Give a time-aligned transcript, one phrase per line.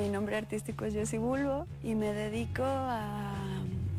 [0.00, 3.02] Mi nombre artístico es Jessie Bulbo y me dedico a,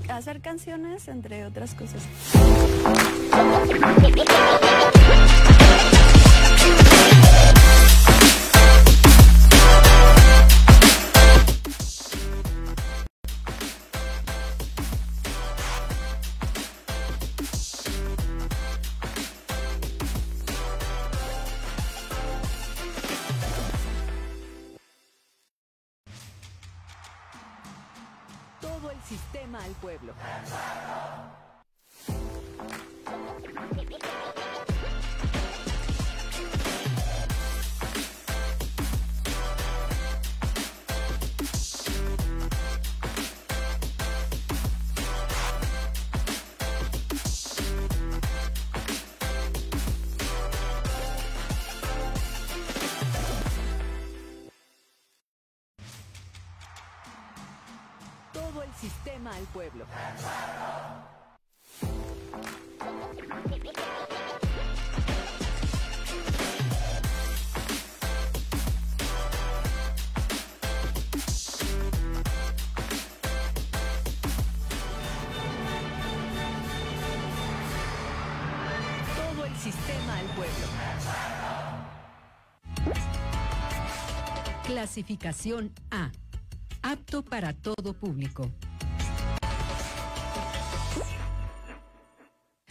[0.09, 2.01] a hacer canciones, entre otras cosas.
[79.15, 80.51] Todo el sistema al pueblo.
[84.65, 86.11] Clasificación A.
[86.81, 88.51] Apto para todo público.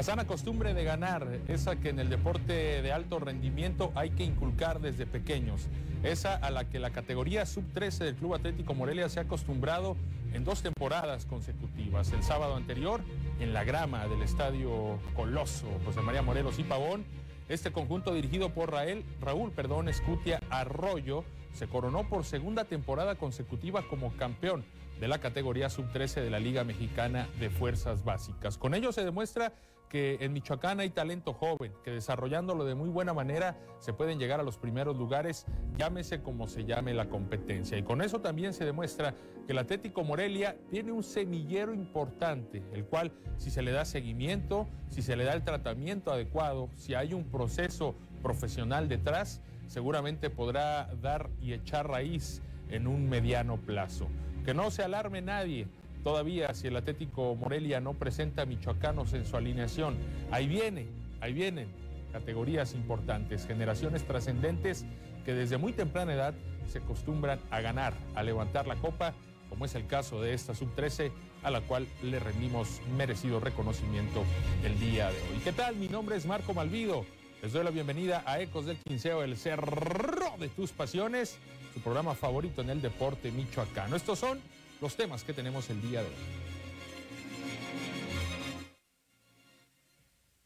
[0.00, 4.24] La sana costumbre de ganar, esa que en el deporte de alto rendimiento hay que
[4.24, 5.68] inculcar desde pequeños,
[6.02, 9.98] esa a la que la categoría sub-13 del Club Atlético Morelia se ha acostumbrado
[10.32, 12.12] en dos temporadas consecutivas.
[12.12, 13.02] El sábado anterior,
[13.40, 17.04] en la grama del Estadio Coloso, José María Morelos y Pavón,
[17.50, 23.86] este conjunto dirigido por Raúl, Raúl perdón, Escutia Arroyo se coronó por segunda temporada consecutiva
[23.86, 24.64] como campeón
[24.98, 28.56] de la categoría sub-13 de la Liga Mexicana de Fuerzas Básicas.
[28.56, 29.52] Con ello se demuestra
[29.90, 34.38] que en Michoacán hay talento joven, que desarrollándolo de muy buena manera se pueden llegar
[34.38, 35.46] a los primeros lugares,
[35.76, 37.76] llámese como se llame la competencia.
[37.76, 39.14] Y con eso también se demuestra
[39.46, 44.68] que el Atlético Morelia tiene un semillero importante, el cual si se le da seguimiento,
[44.90, 50.88] si se le da el tratamiento adecuado, si hay un proceso profesional detrás, seguramente podrá
[51.02, 54.06] dar y echar raíz en un mediano plazo.
[54.44, 55.66] Que no se alarme nadie,
[56.02, 59.96] todavía si el Atlético Morelia no presenta michoacanos en su alineación.
[60.30, 60.86] Ahí viene,
[61.20, 61.68] ahí vienen
[62.12, 64.84] categorías importantes, generaciones trascendentes
[65.24, 66.34] que desde muy temprana edad
[66.66, 69.14] se acostumbran a ganar, a levantar la copa,
[69.48, 71.10] como es el caso de esta sub-13,
[71.42, 74.24] a la cual le rendimos merecido reconocimiento
[74.64, 75.40] el día de hoy.
[75.42, 75.76] ¿Qué tal?
[75.76, 77.04] Mi nombre es Marco Malvido.
[77.42, 81.38] Les doy la bienvenida a Ecos del Quinceo, el cerro de tus pasiones,
[81.74, 83.96] su programa favorito en el deporte michoacano.
[83.96, 84.40] Estos son
[84.80, 86.14] los temas que tenemos el día de hoy.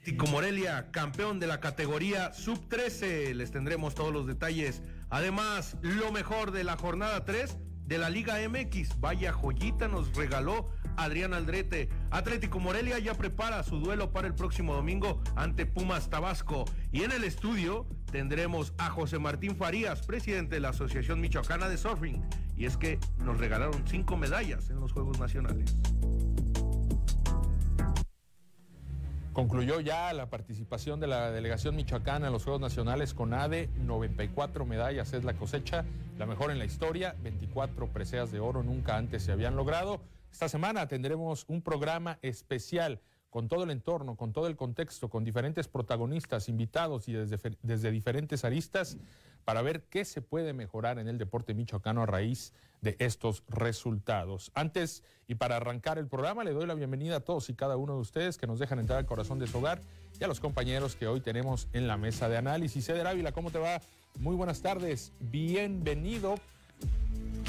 [0.04, 3.32] Tico Morelia, campeón de la categoría sub-13.
[3.32, 4.82] Les tendremos todos los detalles.
[5.08, 7.56] Además, lo mejor de la jornada 3
[7.86, 9.00] de la Liga MX.
[9.00, 11.88] Vaya joyita nos regaló Adrián Aldrete.
[12.10, 16.64] Atlético Morelia ya prepara su duelo para el próximo domingo ante Pumas Tabasco.
[16.92, 21.76] Y en el estudio tendremos a José Martín Farías, presidente de la Asociación Michoacana de
[21.76, 22.22] Surfing.
[22.56, 25.76] Y es que nos regalaron cinco medallas en los Juegos Nacionales.
[29.34, 34.64] Concluyó ya la participación de la delegación michoacana en los Juegos Nacionales con ADE, 94
[34.64, 35.84] medallas es la cosecha,
[36.18, 40.00] la mejor en la historia, 24 preseas de oro nunca antes se habían logrado.
[40.30, 43.00] Esta semana tendremos un programa especial
[43.34, 48.44] con todo el entorno, con todo el contexto, con diferentes protagonistas, invitados y desde, diferentes
[48.44, 48.96] aristas
[49.44, 54.52] para ver qué se puede mejorar en el deporte michoacano a raíz de estos resultados.
[54.54, 57.94] Antes y para arrancar el programa, le doy la bienvenida a todos y cada uno
[57.94, 59.80] de ustedes que nos dejan entrar al corazón de su hogar
[60.20, 62.86] y a los compañeros que hoy tenemos en la mesa de análisis.
[62.86, 63.80] Ceder Ávila, ¿cómo te va?
[64.16, 66.36] Muy buenas tardes, bienvenido.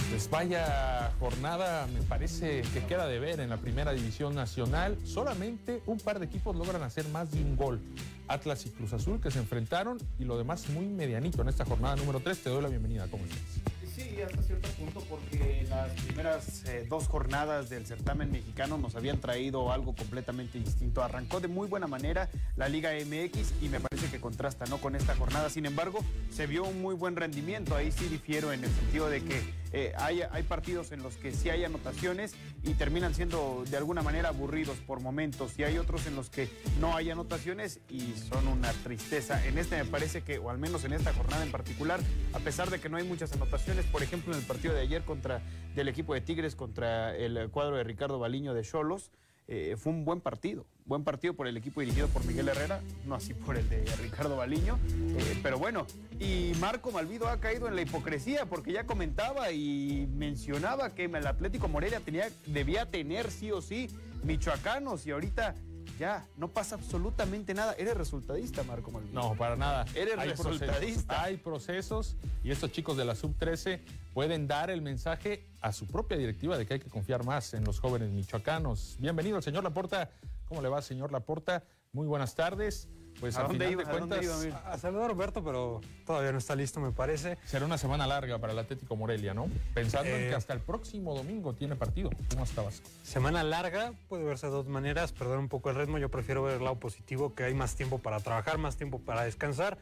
[0.09, 4.97] Pues vaya jornada, me parece que queda de ver en la primera división nacional.
[5.03, 7.81] Solamente un par de equipos logran hacer más de un gol.
[8.27, 11.95] Atlas y Cruz Azul que se enfrentaron y lo demás muy medianito en esta jornada
[11.95, 12.37] número 3.
[12.37, 13.74] Te doy la bienvenida, ¿cómo estás?
[13.95, 19.21] Sí, hasta cierto punto, porque las primeras eh, dos jornadas del certamen mexicano nos habían
[19.21, 21.01] traído algo completamente distinto.
[21.01, 24.79] Arrancó de muy buena manera la Liga MX y me parece que contrasta ¿no?
[24.79, 25.49] con esta jornada.
[25.49, 25.99] Sin embargo,
[26.29, 27.73] se vio un muy buen rendimiento.
[27.73, 29.41] Ahí sí difiero en el sentido de que
[29.77, 32.33] eh, hay, hay partidos en los que sí hay anotaciones
[32.63, 35.59] y terminan siendo de alguna manera aburridos por momentos.
[35.59, 36.47] Y hay otros en los que
[36.79, 39.45] no hay anotaciones y son una tristeza.
[39.45, 41.99] En este me parece que, o al menos en esta jornada en particular,
[42.31, 45.03] a pesar de que no hay muchas anotaciones, por ejemplo, en el partido de ayer
[45.03, 45.41] contra
[45.75, 49.11] del equipo de Tigres contra el cuadro de Ricardo Baliño de Cholos,
[49.47, 50.65] eh, fue un buen partido.
[50.85, 54.37] Buen partido por el equipo dirigido por Miguel Herrera, no así por el de Ricardo
[54.37, 54.79] Baliño.
[54.87, 55.85] Eh, pero bueno,
[56.19, 61.27] y Marco Malvido ha caído en la hipocresía porque ya comentaba y mencionaba que el
[61.27, 63.89] Atlético Morelia tenía, debía tener sí o sí
[64.23, 65.55] michoacanos y ahorita
[65.97, 67.73] ya, no pasa absolutamente nada.
[67.77, 69.21] Eres resultadista, Marco Malvino.
[69.21, 69.85] No, para nada.
[69.95, 70.75] Eres hay resultadista.
[70.75, 73.79] Procesos, hay procesos y estos chicos de la sub-13
[74.13, 77.63] pueden dar el mensaje a su propia directiva de que hay que confiar más en
[77.63, 78.97] los jóvenes michoacanos.
[78.99, 80.09] Bienvenido, señor Laporta.
[80.47, 81.63] ¿Cómo le va, señor Laporta?
[81.91, 82.89] Muy buenas tardes.
[83.19, 83.83] Pues ¿A al dónde final iba?
[83.83, 86.91] de ¿A dónde iba, A, a saludar a Roberto, pero todavía no está listo, me
[86.91, 87.37] parece.
[87.45, 89.47] será una semana larga para el Atlético Morelia, ¿no?
[89.73, 92.09] Pensando en Eh, que hasta el próximo domingo tiene partido.
[92.31, 92.87] ¿Cómo está Vasco?
[93.03, 95.97] Semana larga, puede verse de dos maneras, perder un poco el ritmo.
[95.97, 99.23] Yo prefiero ver el lado positivo, que hay más tiempo para trabajar, más tiempo para
[99.23, 99.77] descansar.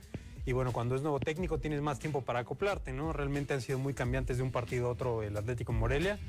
[0.46, 3.14] Y bueno, cuando es nuevo técnico tienes más tiempo para acoplarte, ¿no?
[3.14, 6.20] Realmente han sido muy cambiantes de un partido a otro el Atlético Morelia.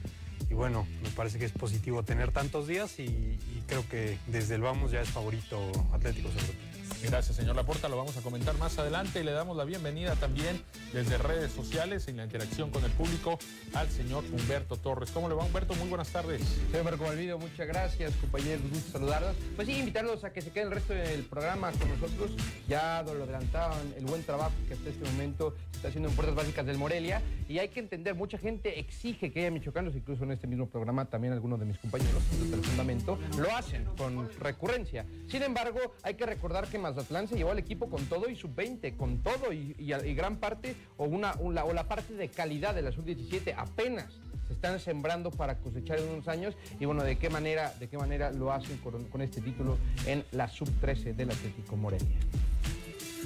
[0.48, 4.54] Y bueno, me parece que es positivo tener tantos días y, y creo que desde
[4.54, 5.58] el vamos ya es favorito
[5.92, 6.73] Atlético sobre todo.
[7.04, 7.88] Gracias, señor Laporta.
[7.88, 10.62] Lo vamos a comentar más adelante y le damos la bienvenida también
[10.92, 13.38] desde redes sociales en la interacción con el público
[13.74, 15.10] al señor Humberto Torres.
[15.10, 15.74] ¿Cómo le va, Humberto?
[15.74, 16.40] Muy buenas tardes.
[16.70, 19.36] Señor Marco Malvido, muchas gracias, compañeros, gusto saludarlos.
[19.54, 22.30] Pues sí, invitarlos a que se queden el resto del programa con nosotros.
[22.68, 26.34] Ya lo adelantaban, el buen trabajo que hasta este momento se está haciendo en Puertas
[26.34, 27.20] Básicas del Morelia.
[27.48, 31.04] Y hay que entender, mucha gente exige que haya michoacanos, incluso en este mismo programa
[31.04, 35.04] también algunos de mis compañeros del fundamento lo hacen con recurrencia.
[35.28, 38.96] Sin embargo, hay que recordar que Mazatlán se llevó al equipo con todo y sub-20,
[38.96, 39.74] con todo y,
[40.14, 44.78] gran parte o, una, o la parte de calidad de la sub-17 apenas se están
[44.78, 48.52] sembrando para cosechar en unos años y bueno, de qué manera, de qué manera lo
[48.52, 49.76] hacen con este título
[50.06, 52.16] en la sub-13 del Atlético Morelia.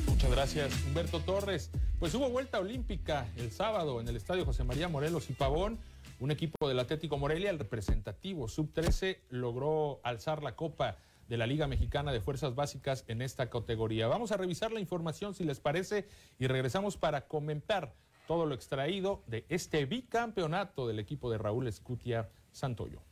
[0.07, 1.71] Muchas gracias, Humberto Torres.
[1.99, 5.79] Pues hubo vuelta olímpica el sábado en el estadio José María Morelos y Pavón.
[6.21, 10.97] Un equipo del Atlético Morelia, el representativo sub-13, logró alzar la copa
[11.29, 14.09] de la Liga Mexicana de Fuerzas Básicas en esta categoría.
[14.09, 16.09] Vamos a revisar la información si les parece
[16.39, 17.95] y regresamos para comentar
[18.27, 23.03] todo lo extraído de este bicampeonato del equipo de Raúl Escutia Santoyo.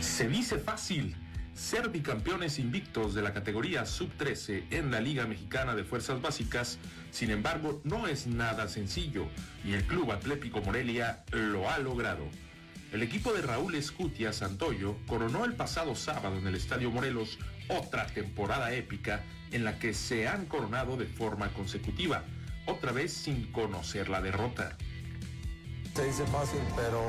[0.00, 1.16] Se dice fácil.
[1.54, 6.80] Ser bicampeones invictos de la categoría sub-13 en la Liga Mexicana de Fuerzas Básicas,
[7.12, 9.28] sin embargo, no es nada sencillo
[9.64, 12.24] y el Club Atlético Morelia lo ha logrado.
[12.94, 18.06] El equipo de Raúl Escutia Santoyo coronó el pasado sábado en el Estadio Morelos otra
[18.06, 22.22] temporada épica en la que se han coronado de forma consecutiva,
[22.68, 24.76] otra vez sin conocer la derrota.
[25.92, 27.02] Se dice fácil, pero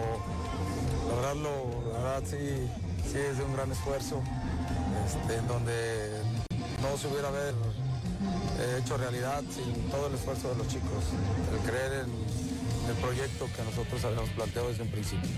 [1.07, 2.67] lograrlo, la verdad sí,
[3.07, 4.23] sí es de un gran esfuerzo,
[5.05, 6.19] este, en donde
[6.81, 7.53] no se hubiera haber
[8.57, 11.03] eh, hecho realidad sin todo el esfuerzo de los chicos,
[11.53, 12.44] el creer en
[12.89, 15.29] el proyecto que nosotros habíamos planteado desde un principio.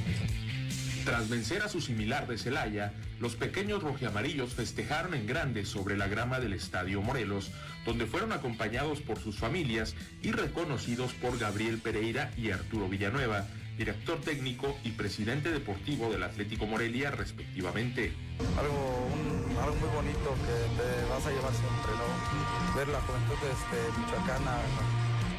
[1.06, 6.08] Tras vencer a su similar de Celaya, los pequeños rojiamarillos festejaron en grande sobre la
[6.08, 7.52] grama del Estadio Morelos,
[7.86, 14.20] donde fueron acompañados por sus familias y reconocidos por Gabriel Pereira y Arturo Villanueva, director
[14.20, 18.12] técnico y presidente deportivo del Atlético Morelia respectivamente.
[18.60, 22.76] Algo, un- algo muy bonito que te vas a llevar siempre, ¿no?
[22.76, 24.58] Ver la juventud este, michoacana,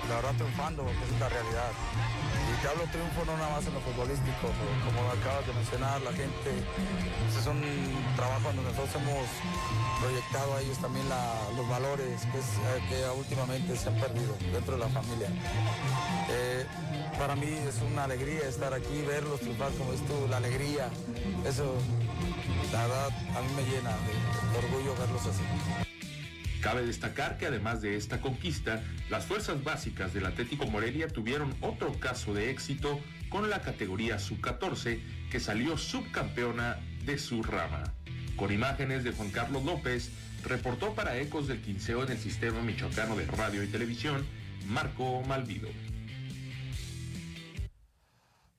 [0.08, 1.72] la verdad triunfando, que es la realidad.
[2.48, 4.48] Y te hablo triunfo no nada más en lo futbolístico,
[4.84, 6.50] como acabas de mencionar, la gente,
[7.24, 7.60] pues es un
[8.16, 9.28] trabajo donde nosotros hemos
[10.00, 11.06] proyectado a ellos también
[11.56, 15.28] los valores eh, que últimamente se han perdido dentro de la familia.
[16.30, 16.64] Eh,
[17.18, 20.88] para mí es una alegría estar aquí, verlos triunfar como es tú, la alegría,
[21.44, 21.74] eso
[22.72, 25.88] la verdad a mí me llena de orgullo verlos así.
[26.60, 31.92] Cabe destacar que además de esta conquista, las fuerzas básicas del Atlético Morelia tuvieron otro
[32.00, 34.98] caso de éxito con la categoría sub-14
[35.30, 37.84] que salió subcampeona de su rama.
[38.36, 40.10] Con imágenes de Juan Carlos López,
[40.44, 44.26] reportó para Ecos del Quinceo en el Sistema Michoacano de Radio y Televisión,
[44.66, 45.68] Marco Malvido.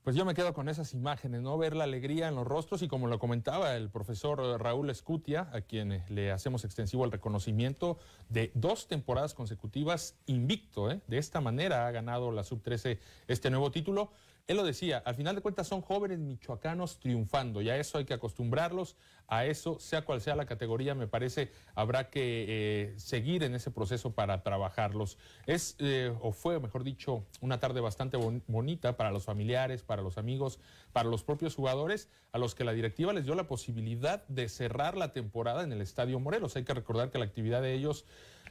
[0.09, 1.55] Pues yo me quedo con esas imágenes, ¿no?
[1.59, 5.61] Ver la alegría en los rostros y como lo comentaba el profesor Raúl Escutia, a
[5.61, 10.99] quien eh, le hacemos extensivo el reconocimiento de dos temporadas consecutivas invicto, ¿eh?
[11.05, 12.97] De esta manera ha ganado la Sub-13
[13.27, 14.09] este nuevo título.
[14.49, 18.05] Él lo decía, al final de cuentas son jóvenes michoacanos triunfando y a eso hay
[18.05, 18.95] que acostumbrarlos,
[19.27, 23.69] a eso, sea cual sea la categoría, me parece, habrá que eh, seguir en ese
[23.69, 25.19] proceso para trabajarlos.
[25.45, 30.17] Es, eh, o fue, mejor dicho, una tarde bastante bonita para los familiares, para los
[30.17, 30.57] amigos,
[30.93, 34.97] para los propios jugadores, a los que la directiva les dio la posibilidad de cerrar
[34.97, 36.55] la temporada en el Estadio Morelos.
[36.55, 38.03] Hay que recordar que la actividad de ellos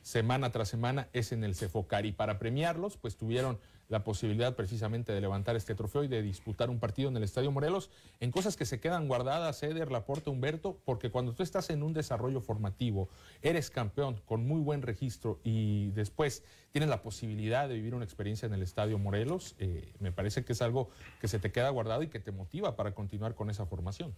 [0.03, 5.13] semana tras semana es en el Cefocar y para premiarlos, pues tuvieron la posibilidad precisamente
[5.13, 7.91] de levantar este trofeo y de disputar un partido en el Estadio Morelos,
[8.21, 11.95] en cosas que se quedan guardadas, Eder, Laporte, Humberto, porque cuando tú estás en un
[11.95, 13.09] desarrollo formativo,
[13.43, 18.47] eres campeón con muy buen registro y después tienes la posibilidad de vivir una experiencia
[18.47, 20.91] en el Estadio Morelos, eh, me parece que es algo
[21.21, 24.15] que se te queda guardado y que te motiva para continuar con esa formación.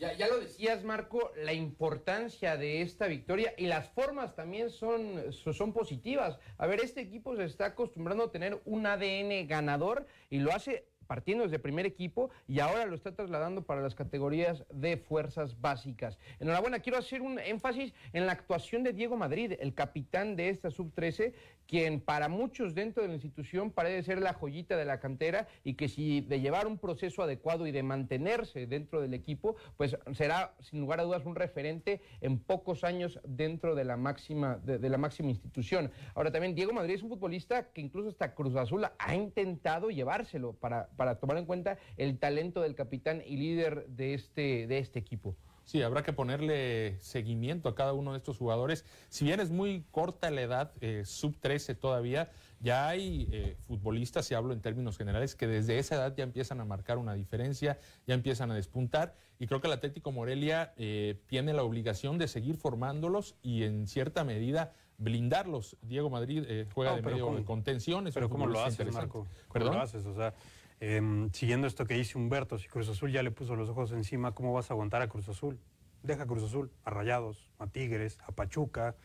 [0.00, 5.30] Ya, ya, lo decías, Marco, la importancia de esta victoria y las formas también son,
[5.30, 6.38] son positivas.
[6.56, 10.86] A ver, este equipo se está acostumbrando a tener un ADN ganador y lo hace
[11.06, 16.16] partiendo desde primer equipo y ahora lo está trasladando para las categorías de fuerzas básicas.
[16.38, 20.70] Enhorabuena, quiero hacer un énfasis en la actuación de Diego Madrid, el capitán de esta
[20.70, 21.34] sub-13,
[21.70, 25.74] quien para muchos dentro de la institución parece ser la joyita de la cantera y
[25.74, 30.52] que si de llevar un proceso adecuado y de mantenerse dentro del equipo, pues será
[30.58, 34.98] sin lugar a dudas un referente en pocos años dentro de la máxima, de, la
[34.98, 35.92] máxima institución.
[36.16, 40.54] Ahora también Diego Madrid es un futbolista que incluso hasta Cruz Azul ha intentado llevárselo
[40.54, 44.98] para, para tomar en cuenta el talento del capitán y líder de este, de este
[44.98, 45.36] equipo.
[45.70, 48.84] Sí, habrá que ponerle seguimiento a cada uno de estos jugadores.
[49.08, 54.26] Si bien es muy corta la edad, eh, sub 13 todavía, ya hay eh, futbolistas,
[54.26, 57.78] si hablo en términos generales, que desde esa edad ya empiezan a marcar una diferencia,
[58.04, 59.14] ya empiezan a despuntar.
[59.38, 63.86] Y creo que el Atlético Morelia eh, tiene la obligación de seguir formándolos y en
[63.86, 65.76] cierta medida blindarlos.
[65.82, 68.10] Diego Madrid juega de medio de contención.
[68.12, 69.24] pero ¿cómo lo haces, Marco?
[69.46, 70.04] ¿Cómo lo haces?
[70.04, 70.34] O sea,
[70.80, 74.32] Em, siguiendo esto que dice Humberto, si Cruz Azul ya le puso los ojos encima,
[74.32, 75.60] ¿cómo vas a aguantar a Cruz Azul?
[76.02, 78.96] Deja Cruz Azul, a Rayados, a Tigres, a Pachuca.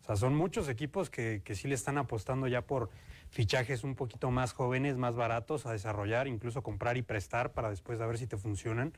[0.00, 2.88] O sea, son muchos equipos que, que sí le están apostando ya por
[3.28, 8.00] fichajes un poquito más jóvenes, más baratos a desarrollar, incluso comprar y prestar para después
[8.00, 8.94] a ver si te funcionan.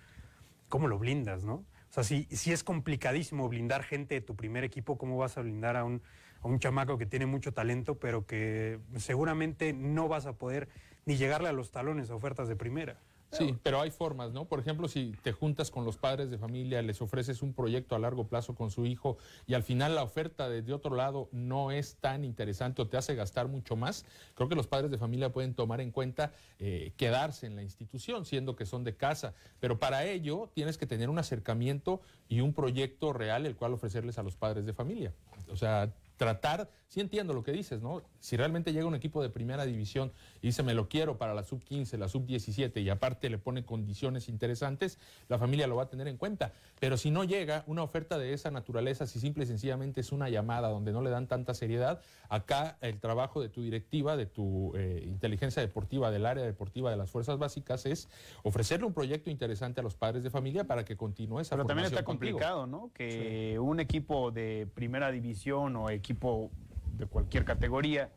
[0.68, 1.54] ¿Cómo lo blindas, no?
[1.54, 5.40] O sea, si, si es complicadísimo blindar gente de tu primer equipo, ¿cómo vas a
[5.40, 6.00] blindar a un,
[6.42, 10.68] a un chamaco que tiene mucho talento, pero que seguramente no vas a poder
[11.04, 12.99] ni llegarle a los talones a ofertas de primera.
[13.33, 14.47] Sí, pero hay formas, ¿no?
[14.47, 17.99] Por ejemplo, si te juntas con los padres de familia, les ofreces un proyecto a
[18.00, 21.97] largo plazo con su hijo y al final la oferta desde otro lado no es
[21.97, 24.04] tan interesante o te hace gastar mucho más,
[24.35, 28.25] creo que los padres de familia pueden tomar en cuenta eh, quedarse en la institución,
[28.25, 29.35] siendo que son de casa.
[29.61, 34.19] Pero para ello tienes que tener un acercamiento y un proyecto real el cual ofrecerles
[34.19, 35.12] a los padres de familia.
[35.49, 38.02] O sea, tratar, sí entiendo lo que dices, ¿no?
[38.18, 41.44] Si realmente llega un equipo de primera división y dice me lo quiero para la
[41.44, 45.85] sub 15, la sub 17 y aparte le pone condiciones interesantes, la familia lo va
[45.85, 46.52] a tener en cuenta.
[46.80, 50.28] Pero si no llega una oferta de esa naturaleza, si simple y sencillamente es una
[50.30, 54.73] llamada donde no le dan tanta seriedad, acá el trabajo de tu directiva, de tu
[54.75, 58.09] eh, inteligencia deportiva, del área deportiva de las fuerzas básicas es
[58.42, 61.87] ofrecerle un proyecto interesante a los padres de familia para que continúe esa Pero también
[61.87, 62.90] está complicado, ¿no?
[62.92, 66.50] Que un equipo de primera división o equipo
[66.97, 68.12] de cualquier categoría,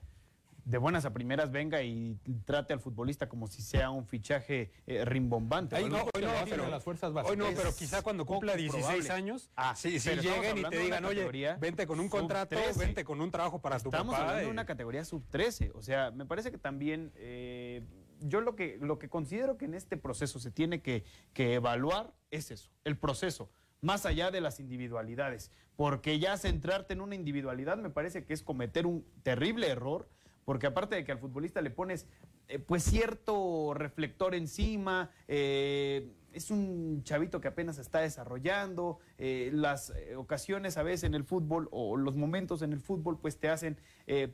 [0.66, 5.04] de buenas a primeras venga y trate al futbolista como si sea un fichaje eh,
[5.04, 5.76] rimbombante.
[5.76, 10.00] hoy no, pero, las fuerzas hoy no, pero quizá cuando cumpla 16 años, ah, sí,
[10.00, 13.80] si lleguen y te digan, oye, vente con un contrato, vente con un trabajo para
[13.80, 15.72] tu Estamos hablando de una categoría sub-13.
[15.76, 17.12] O sea, me parece que también...
[17.16, 17.84] Eh,
[18.26, 21.04] yo lo que, lo que considero que en este proceso se tiene que,
[21.34, 23.50] que evaluar es eso, el proceso
[23.84, 28.42] más allá de las individualidades, porque ya centrarte en una individualidad me parece que es
[28.42, 30.08] cometer un terrible error,
[30.46, 32.08] porque aparte de que al futbolista le pones
[32.48, 39.94] eh, pues cierto reflector encima, eh, es un chavito que apenas está desarrollando, eh, las
[40.16, 43.78] ocasiones a veces en el fútbol o los momentos en el fútbol pues te hacen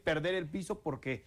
[0.03, 1.25] perder el piso porque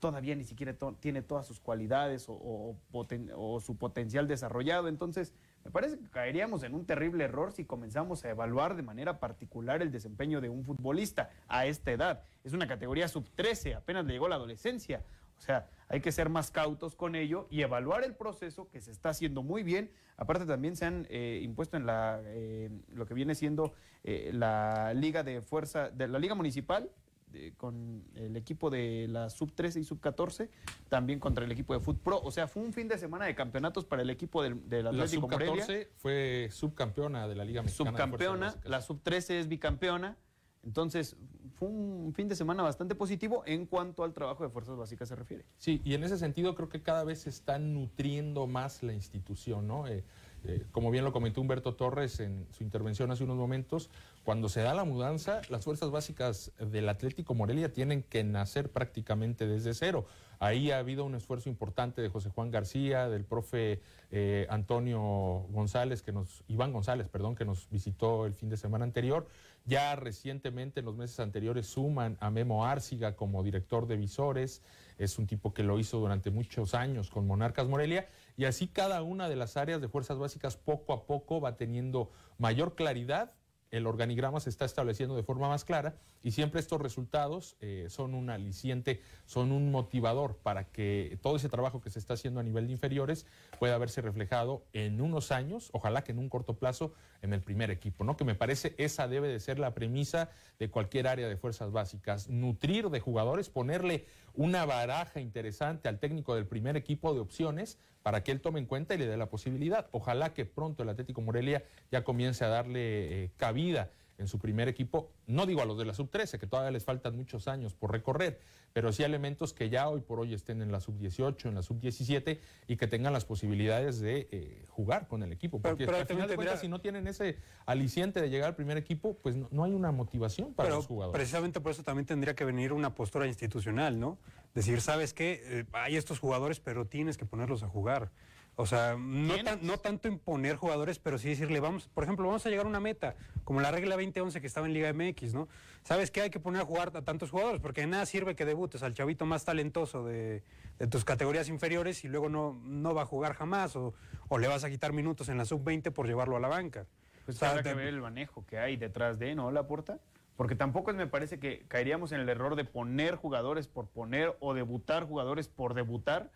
[0.00, 5.32] todavía ni siquiera tiene todas sus cualidades o, o su potencial desarrollado, entonces
[5.64, 9.82] me parece que caeríamos en un terrible error si comenzamos a evaluar de manera particular
[9.82, 12.22] el desempeño de un futbolista a esta edad.
[12.44, 15.04] Es una categoría sub-13, apenas le llegó la adolescencia.
[15.38, 18.92] O sea, hay que ser más cautos con ello y evaluar el proceso que se
[18.92, 19.90] está haciendo muy bien.
[20.16, 23.72] Aparte también se han eh, impuesto en la, eh, lo que viene siendo
[24.04, 26.90] eh, la liga de fuerza, de la liga municipal,
[27.32, 30.48] de- con el equipo de la sub-13 y sub-14,
[30.88, 32.20] también contra el equipo de Foot Pro.
[32.22, 34.90] O sea, fue un fin de semana de campeonatos para el equipo del, del La
[34.90, 35.64] Atlético Morelia.
[35.64, 37.90] sub-14 fue subcampeona de la Liga Mexicana.
[37.90, 38.70] de subcampeona, Básicas.
[38.70, 40.16] la sub-13 es bicampeona.
[40.64, 41.16] Entonces,
[41.56, 45.16] fue un fin de semana bastante positivo en cuanto al trabajo de fuerzas básicas se
[45.16, 45.44] refiere.
[45.58, 49.66] Sí, y en ese sentido creo que cada vez se está nutriendo más la institución,
[49.66, 49.88] ¿no?
[49.88, 50.04] Eh,
[50.44, 53.90] eh, como bien lo comentó Humberto Torres en su intervención hace unos momentos,
[54.24, 59.46] cuando se da la mudanza, las fuerzas básicas del Atlético Morelia tienen que nacer prácticamente
[59.46, 60.06] desde cero.
[60.42, 63.80] Ahí ha habido un esfuerzo importante de José Juan García, del profe
[64.10, 68.84] eh, Antonio González, que nos, Iván González, perdón, que nos visitó el fin de semana
[68.84, 69.28] anterior.
[69.66, 74.62] Ya recientemente, en los meses anteriores, suman a Memo Árciga como director de visores.
[74.98, 78.08] Es un tipo que lo hizo durante muchos años con Monarcas Morelia.
[78.36, 82.10] Y así cada una de las áreas de fuerzas básicas poco a poco va teniendo
[82.38, 83.32] mayor claridad.
[83.70, 88.14] El organigrama se está estableciendo de forma más clara y siempre estos resultados eh, son
[88.14, 92.42] un aliciente, son un motivador para que todo ese trabajo que se está haciendo a
[92.42, 93.26] nivel de inferiores
[93.58, 97.70] pueda verse reflejado en unos años, ojalá que en un corto plazo, en el primer
[97.70, 98.16] equipo, ¿no?
[98.16, 102.28] Que me parece esa debe de ser la premisa de cualquier área de fuerzas básicas,
[102.28, 108.24] nutrir de jugadores, ponerle una baraja interesante al técnico del primer equipo de opciones para
[108.24, 109.88] que él tome en cuenta y le dé la posibilidad.
[109.92, 114.68] Ojalá que pronto el Atlético Morelia ya comience a darle eh, cabida en su primer
[114.68, 117.90] equipo, no digo a los de la sub-13, que todavía les faltan muchos años por
[117.92, 118.40] recorrer,
[118.72, 121.62] pero sí a elementos que ya hoy por hoy estén en la sub-18, en la
[121.62, 122.38] sub-17
[122.68, 125.60] y que tengan las posibilidades de eh, jugar con el equipo.
[125.60, 128.54] Porque pero al final de cuentas, tendría- si no tienen ese aliciente de llegar al
[128.54, 131.18] primer equipo, pues no, no hay una motivación para Pero los jugadores.
[131.18, 134.18] precisamente por eso también tendría que venir una postura institucional, ¿no?
[134.54, 135.40] Decir, ¿sabes qué?
[135.44, 138.10] Eh, hay estos jugadores, pero tienes que ponerlos a jugar.
[138.56, 142.44] O sea, no, tan- no tanto imponer jugadores, pero sí decirle, vamos, por ejemplo, vamos
[142.44, 145.48] a llegar a una meta, como la regla 2011 que estaba en Liga MX, ¿no?
[145.84, 146.20] ¿Sabes qué?
[146.20, 148.92] Hay que poner a jugar a tantos jugadores, porque de nada sirve que debutes al
[148.94, 150.42] chavito más talentoso de,
[150.78, 153.94] de tus categorías inferiores y luego no, no va a jugar jamás, o,
[154.28, 156.86] o le vas a quitar minutos en la sub-20 por llevarlo a la banca.
[157.24, 159.50] Pues O sea, habrá que ver el manejo que hay detrás de, ¿no?
[159.50, 159.98] La puerta.
[160.36, 164.54] Porque tampoco me parece que caeríamos en el error de poner jugadores por poner o
[164.54, 166.30] debutar jugadores por debutar,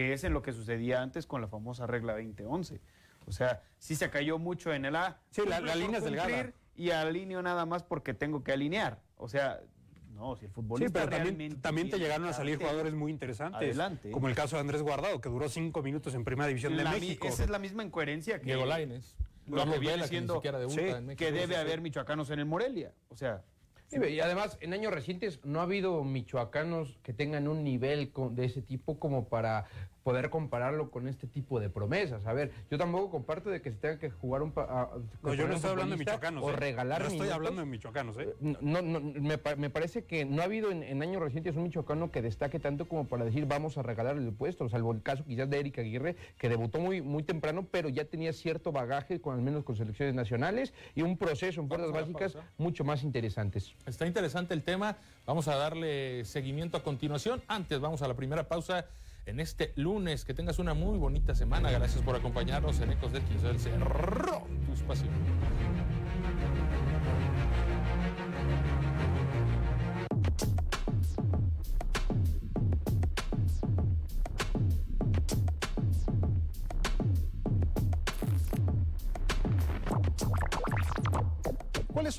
[0.00, 2.80] que es en lo que sucedía antes con la famosa regla 2011.
[3.26, 5.18] O sea, sí se cayó mucho en el A.
[5.30, 6.52] Sí, la- la línea es delgada.
[6.74, 8.98] Y alineo nada más porque tengo que alinear.
[9.18, 9.60] O sea,
[10.14, 13.10] no, si el Sí, futbolista pero también, realmente también te llegaron a salir jugadores muy
[13.12, 13.58] interesantes.
[13.60, 14.10] Adelante.
[14.10, 16.92] Como el caso de Andrés Guardado, que duró cinco minutos en Primera División de la
[16.92, 17.26] México.
[17.28, 18.46] Esa es la misma incoherencia que...
[18.46, 19.14] Diego Lainez,
[19.48, 21.18] lo que viene Vela, que ni siendo siquiera debuta sí, en México.
[21.18, 21.60] que debe Sí.
[21.60, 22.94] haber michoacanos en el Morelia.
[23.10, 23.42] O sea,
[23.92, 28.62] Y además, en años recientes no ha habido michoacanos que tengan un nivel de ese
[28.62, 29.66] tipo como para
[30.02, 32.24] poder compararlo con este tipo de promesas.
[32.26, 34.52] A ver, yo tampoco comparto de que se tenga que jugar un...
[34.56, 34.88] a-
[35.22, 36.42] No, yo no estoy hablando de michoacanos.
[36.42, 36.56] O ¿eh?
[36.56, 37.36] regalar No estoy minutos.
[37.36, 38.34] hablando de michoacanos, ¿eh?
[38.40, 41.64] No, no, me, pa- me parece que no ha habido en, en años recientes un
[41.64, 45.24] michoacano que destaque tanto como para decir vamos a regalarle el puesto, salvo el caso
[45.24, 49.34] quizás de Erika Aguirre, que debutó muy, muy temprano, pero ya tenía cierto bagaje, con
[49.34, 52.48] al menos con selecciones nacionales, y un proceso en fuerzas básicas pausa.
[52.58, 53.74] mucho más interesantes.
[53.86, 54.96] Está interesante el tema.
[55.26, 57.42] Vamos a darle seguimiento a continuación.
[57.48, 58.86] Antes vamos a la primera pausa
[59.30, 60.24] en este lunes.
[60.24, 61.70] Que tengas una muy bonita semana.
[61.70, 64.42] Gracias por acompañarnos en Ecos del 15 del Cerro.
[64.66, 65.79] Tu.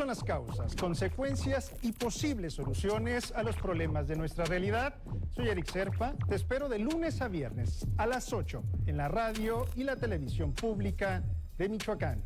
[0.01, 4.95] Son las causas, consecuencias y posibles soluciones a los problemas de nuestra realidad?
[5.29, 9.67] Soy Eric Serpa, te espero de lunes a viernes a las 8 en la radio
[9.75, 11.21] y la televisión pública
[11.55, 12.23] de Michoacán.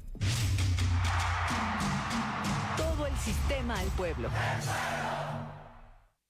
[2.78, 4.30] Todo el sistema al pueblo.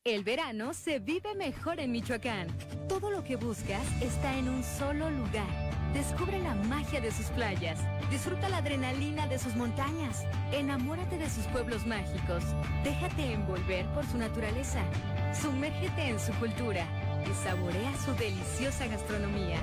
[0.03, 2.47] El verano se vive mejor en Michoacán.
[2.89, 5.85] Todo lo que buscas está en un solo lugar.
[5.95, 7.79] Descubre la magia de sus playas.
[8.12, 10.25] Disfruta la adrenalina de sus montañas.
[10.51, 12.43] Enamórate de sus pueblos mágicos.
[12.84, 14.81] Déjate envolver por su naturaleza.
[15.34, 16.86] Sumérgete en su cultura
[17.23, 19.58] y saborea su deliciosa gastronomía.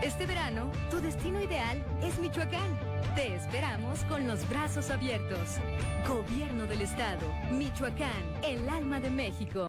[0.00, 2.78] Este verano, tu destino ideal es Michoacán.
[3.16, 5.58] Te esperamos con los brazos abiertos.
[6.06, 9.68] Gobierno del Estado, Michoacán, el alma de México.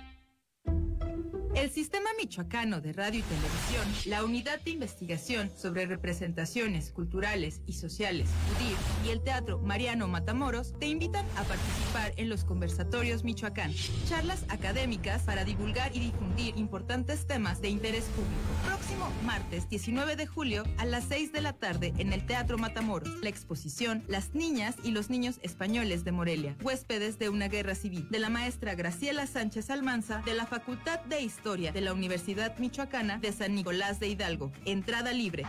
[1.53, 7.73] El Sistema Michoacano de Radio y Televisión, la Unidad de Investigación sobre Representaciones Culturales y
[7.73, 13.73] Sociales, UDIR, y el Teatro Mariano Matamoros te invitan a participar en los conversatorios Michoacán,
[14.07, 18.31] charlas académicas para divulgar y difundir importantes temas de interés público.
[18.65, 23.21] Próximo martes 19 de julio a las 6 de la tarde en el Teatro Matamoros,
[23.21, 28.07] la exposición Las niñas y los niños españoles de Morelia, huéspedes de una guerra civil,
[28.09, 33.17] de la maestra Graciela Sánchez Almanza, de la Facultad de Historia de la Universidad Michoacana
[33.17, 34.51] de San Nicolás de Hidalgo.
[34.63, 35.43] Entrada libre.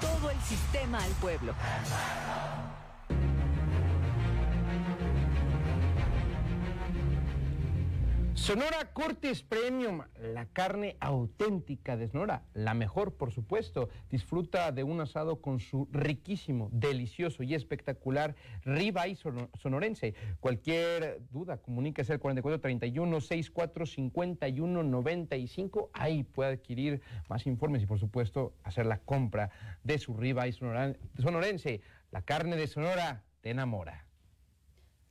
[0.00, 1.54] Todo el sistema al pueblo.
[8.40, 13.90] Sonora Curtis Premium, la carne auténtica de Sonora, la mejor por supuesto.
[14.10, 20.14] Disfruta de un asado con su riquísimo, delicioso y espectacular ribeye sonorense.
[20.40, 25.90] Cualquier duda, comuníquese al 4431 64 51 95.
[25.92, 29.50] Ahí puede adquirir más informes y por supuesto hacer la compra
[29.84, 31.82] de su ribeye sonorense.
[32.10, 34.09] La carne de Sonora te enamora.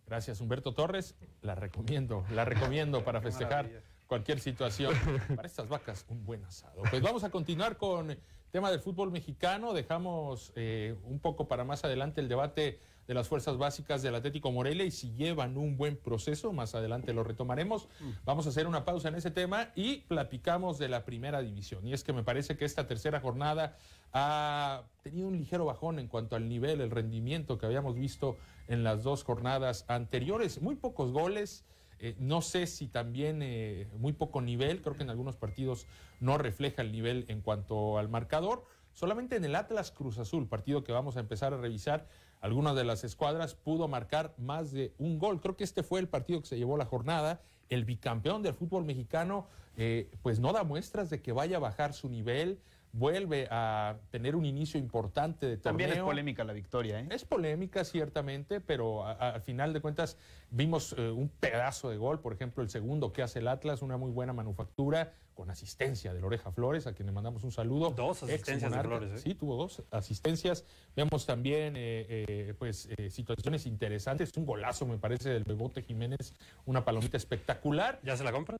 [0.09, 1.15] Gracias, Humberto Torres.
[1.43, 3.69] La recomiendo, la recomiendo para festejar
[4.07, 4.95] cualquier situación.
[5.35, 6.81] Para estas vacas, un buen asado.
[6.89, 8.19] Pues vamos a continuar con el
[8.51, 9.71] tema del fútbol mexicano.
[9.71, 14.51] Dejamos eh, un poco para más adelante el debate de las fuerzas básicas del Atlético
[14.51, 17.87] Morelia y si llevan un buen proceso, más adelante lo retomaremos.
[18.23, 21.87] Vamos a hacer una pausa en ese tema y platicamos de la primera división.
[21.87, 23.75] Y es que me parece que esta tercera jornada
[24.13, 28.83] ha tenido un ligero bajón en cuanto al nivel, el rendimiento que habíamos visto en
[28.83, 30.61] las dos jornadas anteriores.
[30.61, 31.65] Muy pocos goles.
[31.97, 35.87] Eh, no sé si también eh, muy poco nivel, creo que en algunos partidos
[36.19, 38.65] no refleja el nivel en cuanto al marcador.
[38.93, 42.07] Solamente en el Atlas Cruz Azul, partido que vamos a empezar a revisar,
[42.41, 45.41] algunas de las escuadras pudo marcar más de un gol.
[45.41, 47.41] Creo que este fue el partido que se llevó la jornada.
[47.69, 49.47] El bicampeón del fútbol mexicano,
[49.77, 52.59] eh, pues no da muestras de que vaya a bajar su nivel
[52.91, 55.77] vuelve a tener un inicio importante de torneo.
[55.77, 57.07] También es polémica la victoria, ¿eh?
[57.11, 60.17] Es polémica, ciertamente, pero al final de cuentas
[60.51, 63.97] vimos eh, un pedazo de gol, por ejemplo, el segundo que hace el Atlas, una
[63.97, 67.91] muy buena manufactura, con asistencia de Loreja Flores, a quien le mandamos un saludo.
[67.91, 69.19] Dos asistencias de Flores, ¿eh?
[69.19, 70.65] Sí, tuvo dos asistencias.
[70.97, 74.31] Vemos también eh, pues situaciones interesantes.
[74.35, 76.33] Un golazo, me parece, del Bebote Jiménez,
[76.65, 78.01] una palomita espectacular.
[78.03, 78.59] ¿Ya se la compras?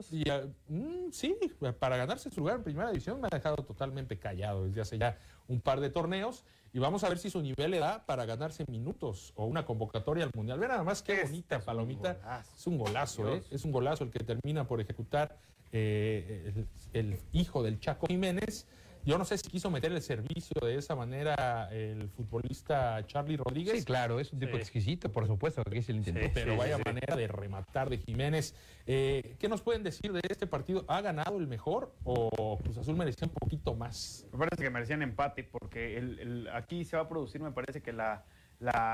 [0.69, 1.35] Mm, sí,
[1.79, 5.17] para ganarse su lugar en primera división me ha dejado totalmente callado desde hace ya
[5.49, 8.63] un par de torneos y vamos a ver si su nivel le da para ganarse
[8.69, 10.59] minutos o una convocatoria al Mundial.
[10.59, 12.43] Ve nada más qué bonita palomita.
[12.55, 13.43] es un golazo, ¿eh?
[13.51, 15.37] Es un golazo el que termina por ejecutar
[15.71, 16.53] eh,
[16.93, 18.67] el, hijo del Chaco Jiménez.
[19.09, 23.79] Yo no sé si quiso meter el servicio de esa manera el futbolista Charlie Rodríguez.
[23.79, 26.29] Sí, claro, es un tipo exquisito, por supuesto, que se intentó.
[26.31, 28.53] pero vaya manera de rematar de Jiménez.
[28.85, 30.85] Eh, ¿Qué nos pueden decir de este partido?
[30.87, 34.27] ¿Ha ganado el mejor o Cruz Azul merecía un poquito más?
[34.31, 37.91] Me parece que merecían empate porque el, aquí se va a producir, me parece que
[37.91, 38.23] la,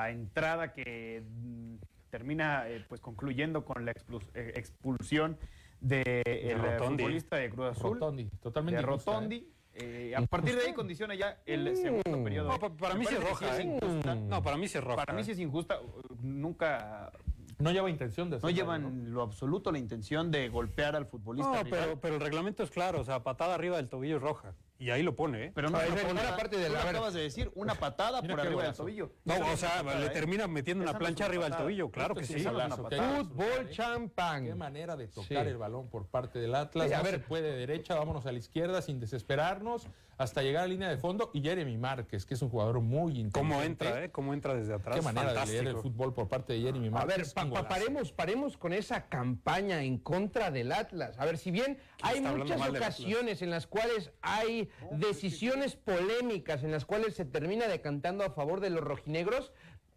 [0.10, 1.76] entrada que mm,
[2.10, 5.38] termina eh, pues concluyendo con la eh, expulsión
[5.82, 8.00] del de futbolista de Cruz Azul.
[8.00, 8.80] Rotondi, totalmente.
[8.80, 9.55] De Rotondi.
[9.78, 12.50] Eh, a partir de ahí condiciona ya el segundo periodo.
[12.50, 13.62] No, para, mí sí es roja.
[13.62, 13.80] ¿eh?
[14.28, 14.98] no, para mí sí es roja.
[14.98, 15.80] Para mí sí es injusta.
[16.22, 17.12] Nunca
[17.60, 21.64] no lleva intención de No llevan lo absoluto la intención de golpear al futbolista.
[21.64, 24.54] No, pero, pero, el reglamento es claro, o sea, patada arriba del tobillo es roja.
[24.78, 25.52] Y ahí lo pone, ¿eh?
[25.56, 26.82] Pero no, no pone parte de la.
[26.82, 29.12] acabas de decir, una patada por arriba del tobillo.
[29.24, 32.44] No, o sea, le termina metiendo una plancha arriba del tobillo, claro que sí.
[32.44, 34.46] Fútbol champán.
[34.46, 36.92] Qué manera de tocar el balón por parte del Atlas.
[36.92, 40.98] a ver, puede derecha, vámonos a la izquierda sin desesperarnos hasta llegar a línea de
[40.98, 41.32] fondo.
[41.34, 43.40] Y Jeremy Márquez, que es un jugador muy inteligente.
[43.40, 44.12] ¿Cómo entra, eh?
[44.12, 44.96] ¿Cómo entra desde atrás?
[44.96, 47.34] Qué manera de leer el fútbol por parte de Jeremy Márquez.
[47.36, 51.18] A ver, paremos, paremos con esa campaña en contra del Atlas.
[51.20, 56.86] A ver, si bien hay muchas ocasiones en las cuales hay decisiones polémicas, en las
[56.86, 59.52] cuales se termina decantando a favor de los rojinegros,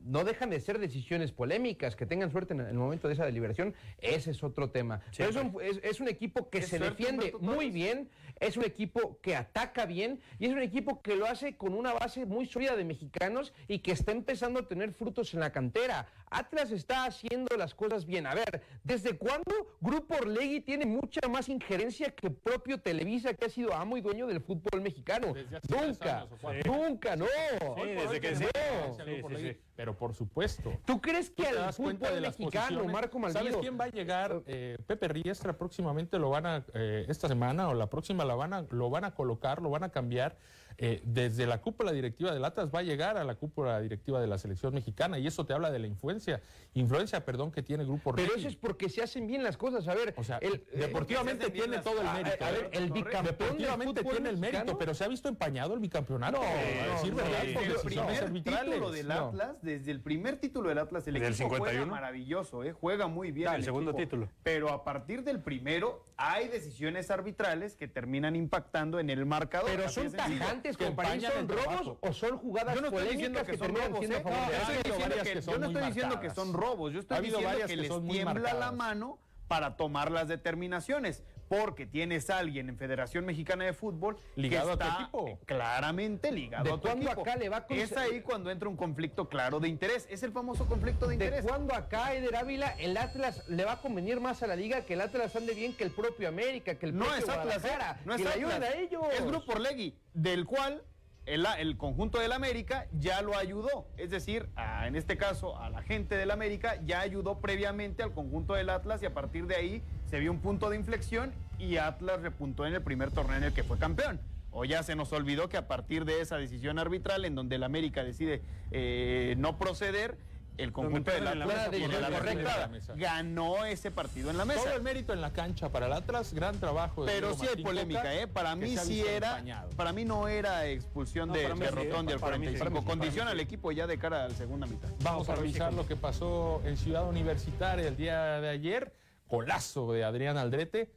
[0.09, 3.75] no dejan de ser decisiones polémicas, que tengan suerte en el momento de esa deliberación,
[3.99, 5.01] ese es otro tema.
[5.17, 8.09] Pero es, un, equipo que se defiende muy bien,
[8.41, 11.93] es un equipo que ataca bien y es un equipo que lo hace con una
[11.93, 16.09] base muy sólida de mexicanos y que está empezando a tener frutos en la cantera.
[16.31, 18.27] Atlas está haciendo las cosas bien.
[18.27, 23.49] A ver, ¿desde cuándo Grupo Orlegui tiene mucha más injerencia que propio Televisa, que ha
[23.49, 25.35] sido amo y dueño del fútbol mexicano?
[25.69, 26.27] Nunca,
[26.65, 27.27] nunca, no.
[27.27, 29.57] Sí, desde que no.
[29.77, 30.73] Pero por supuesto.
[30.85, 33.41] ¿Tú crees que al fútbol mexicano, Marco Malvido...
[33.41, 34.43] ¿Sabes quién va a llegar?
[34.47, 38.55] Eh, Pepe Riestra próximamente lo van a, eh, esta semana o la próxima la van
[38.55, 40.37] a, lo van a colocar, lo van a cambiar
[40.81, 44.29] eh, desde la cúpula directiva del Atlas va a llegar a la cúpula directiva de
[44.29, 46.41] la selección mexicana y eso te habla de la influencia,
[46.75, 49.89] influencia, perdón, que tiene Grupo Pero eso es porque se hacen bien las cosas.
[49.89, 52.45] A ver, O sea, el- deportivamente se tiene las- todo el a- mérito.
[52.45, 52.69] a ver, ¿eh?
[52.73, 54.79] el bicampeón del Deportivamente tiene el mérito, mexicano.
[54.79, 56.39] pero se ha visto empañado el bicampeonato.
[56.39, 58.65] No, a decir no, verdad, no, por el el primer arbitrales.
[58.75, 59.15] título del No.
[59.15, 61.91] Atlas, desde el primer título del Atlas, el ¿Del equipo juega 51?
[61.91, 62.73] maravilloso, ¿eh?
[62.73, 63.53] juega muy bien.
[63.53, 64.05] El segundo equipo.
[64.05, 64.29] título.
[64.45, 69.69] Pero a partir del primero, hay decisiones arbitrales que terminan impactando en el marcador.
[69.71, 73.75] Pero son de ¿son robos o son jugadas Yo no estoy diciendo que que, son
[73.75, 74.23] robos, siendo ¿eh?
[74.25, 76.35] No, yo estoy diciendo que, que son yo no estoy diciendo marcadas.
[76.35, 79.77] que son robos, yo estoy Ha diciendo varias que, que les tiembla la mano para
[79.77, 84.89] tomar las determinaciones, porque tienes a alguien en Federación Mexicana de Fútbol Ligado que a
[84.97, 85.39] tu equipo.
[85.47, 87.21] claramente ligado ¿De a tu equipo.
[87.23, 90.33] acá le va a Es ahí cuando entra un conflicto claro de interés, es el
[90.33, 91.45] famoso conflicto de ¿De interés.
[91.47, 94.95] cuándo acá, Eder Ávila, el Atlas le va a convenir más a la liga que
[94.95, 97.79] el Atlas ande bien que el propio América, que el No propio es Atlas, ¿eh?
[98.05, 98.37] No es que le Atlas.
[98.37, 99.03] ayuden a ellos.
[99.19, 100.83] Es Grupo Orlegui, del cual
[101.29, 103.87] el, conjunto del América ya lo ayudó.
[103.97, 104.49] Es decir,
[104.85, 109.03] en este caso, a la gente del América ya ayudó previamente al conjunto del Atlas
[109.03, 112.75] y a partir de ahí se vio un punto de inflexión y Atlas repuntó en
[112.75, 114.21] el primer torneo en el que fue campeón.
[114.51, 117.63] O ya se nos olvidó que a partir de esa decisión arbitral en donde el
[117.63, 120.17] América decide eh, no proceder,
[120.59, 122.71] el conjunto del Atlas por la correcta.
[122.97, 124.65] Ganó ese partido en la mesa.
[124.65, 127.05] Todo el mérito en la cancha para el Atlas, gran trabajo.
[127.05, 128.27] de Pero Diego sí hay polémica, Coca, ¿eh?
[128.27, 129.71] Para mí sí era, empañado.
[129.71, 132.59] para mí no era expulsión No, de, de Rotondi al para mí sí, 45.
[132.59, 134.89] para mí sí, Condiciona al equipo ya de cara a la segunda mitad.
[135.03, 138.93] Vamos a revisar lo que pasó en Ciudad Universitaria el día de ayer.
[139.29, 140.91] Golazo de Adrián Aldrete.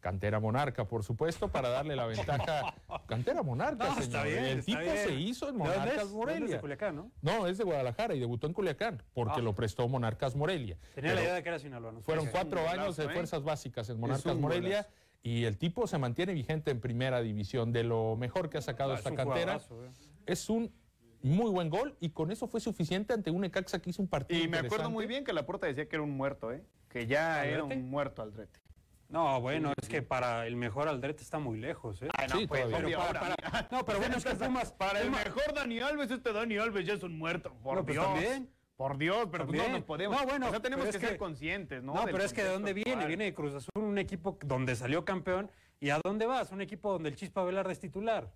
[0.00, 2.74] Cantera Monarca, por supuesto, para darle la ventaja.
[3.06, 4.02] Cantera Monarca, No, señor.
[4.02, 4.96] está bien, el está tipo bien.
[5.08, 6.10] se hizo en ¿De dónde Monarcas es?
[6.10, 6.60] ¿De dónde es de Morelia.
[6.60, 7.10] Culiacán, ¿no?
[7.22, 9.42] No, es de Guadalajara y debutó en Culiacán, porque Ah.
[9.42, 10.76] lo prestó Monarcas Morelia.
[10.94, 11.92] Tenía Pero la idea de que era Sinaloa.
[11.92, 12.00] ¿no?
[12.02, 13.12] Fueron cuatro años golazo, de ¿eh?
[13.12, 14.90] fuerzas básicas en Monarcas Morelia golazo.
[15.22, 17.72] y el tipo se mantiene vigente en primera división.
[17.72, 19.58] De lo mejor que ha sacado Ah, es esta cantera.
[19.58, 19.90] jugadorazo, eh.
[20.26, 20.72] Es un
[21.22, 24.42] muy buen gol y con eso fue suficiente ante un Necaxa que hizo un partido
[24.42, 26.64] Y me acuerdo muy bien que la puerta decía que era un muerto, ¿eh?
[26.88, 28.58] Que ya era un muerto Aldrete.
[29.10, 32.08] No, bueno, es que para el mejor Aldrete está muy lejos, ¿eh?
[32.16, 35.24] Ay, no, Sí, pues, Pero para- no, pero bueno, es que Pumas- Para el Pumas-
[35.24, 37.52] mejor Dani Alves, este Dani Alves ya es un muerto.
[37.62, 38.06] Por No, pues Dios.
[38.06, 38.50] también.
[38.76, 40.18] Por Dios, pero pues no nos podemos.
[40.18, 41.92] No, bueno, o sea, tenemos que, es ser que- conscientes, ¿no?
[41.94, 42.92] No, Del pero es que ¿de dónde viene?
[42.92, 43.08] actual.
[43.08, 45.50] Viene de Cruz Azul, un equipo donde salió campeón.
[45.80, 46.50] ¿Y a dónde vas?
[46.52, 48.30] Un equipo donde el Chispa Velarde es titular.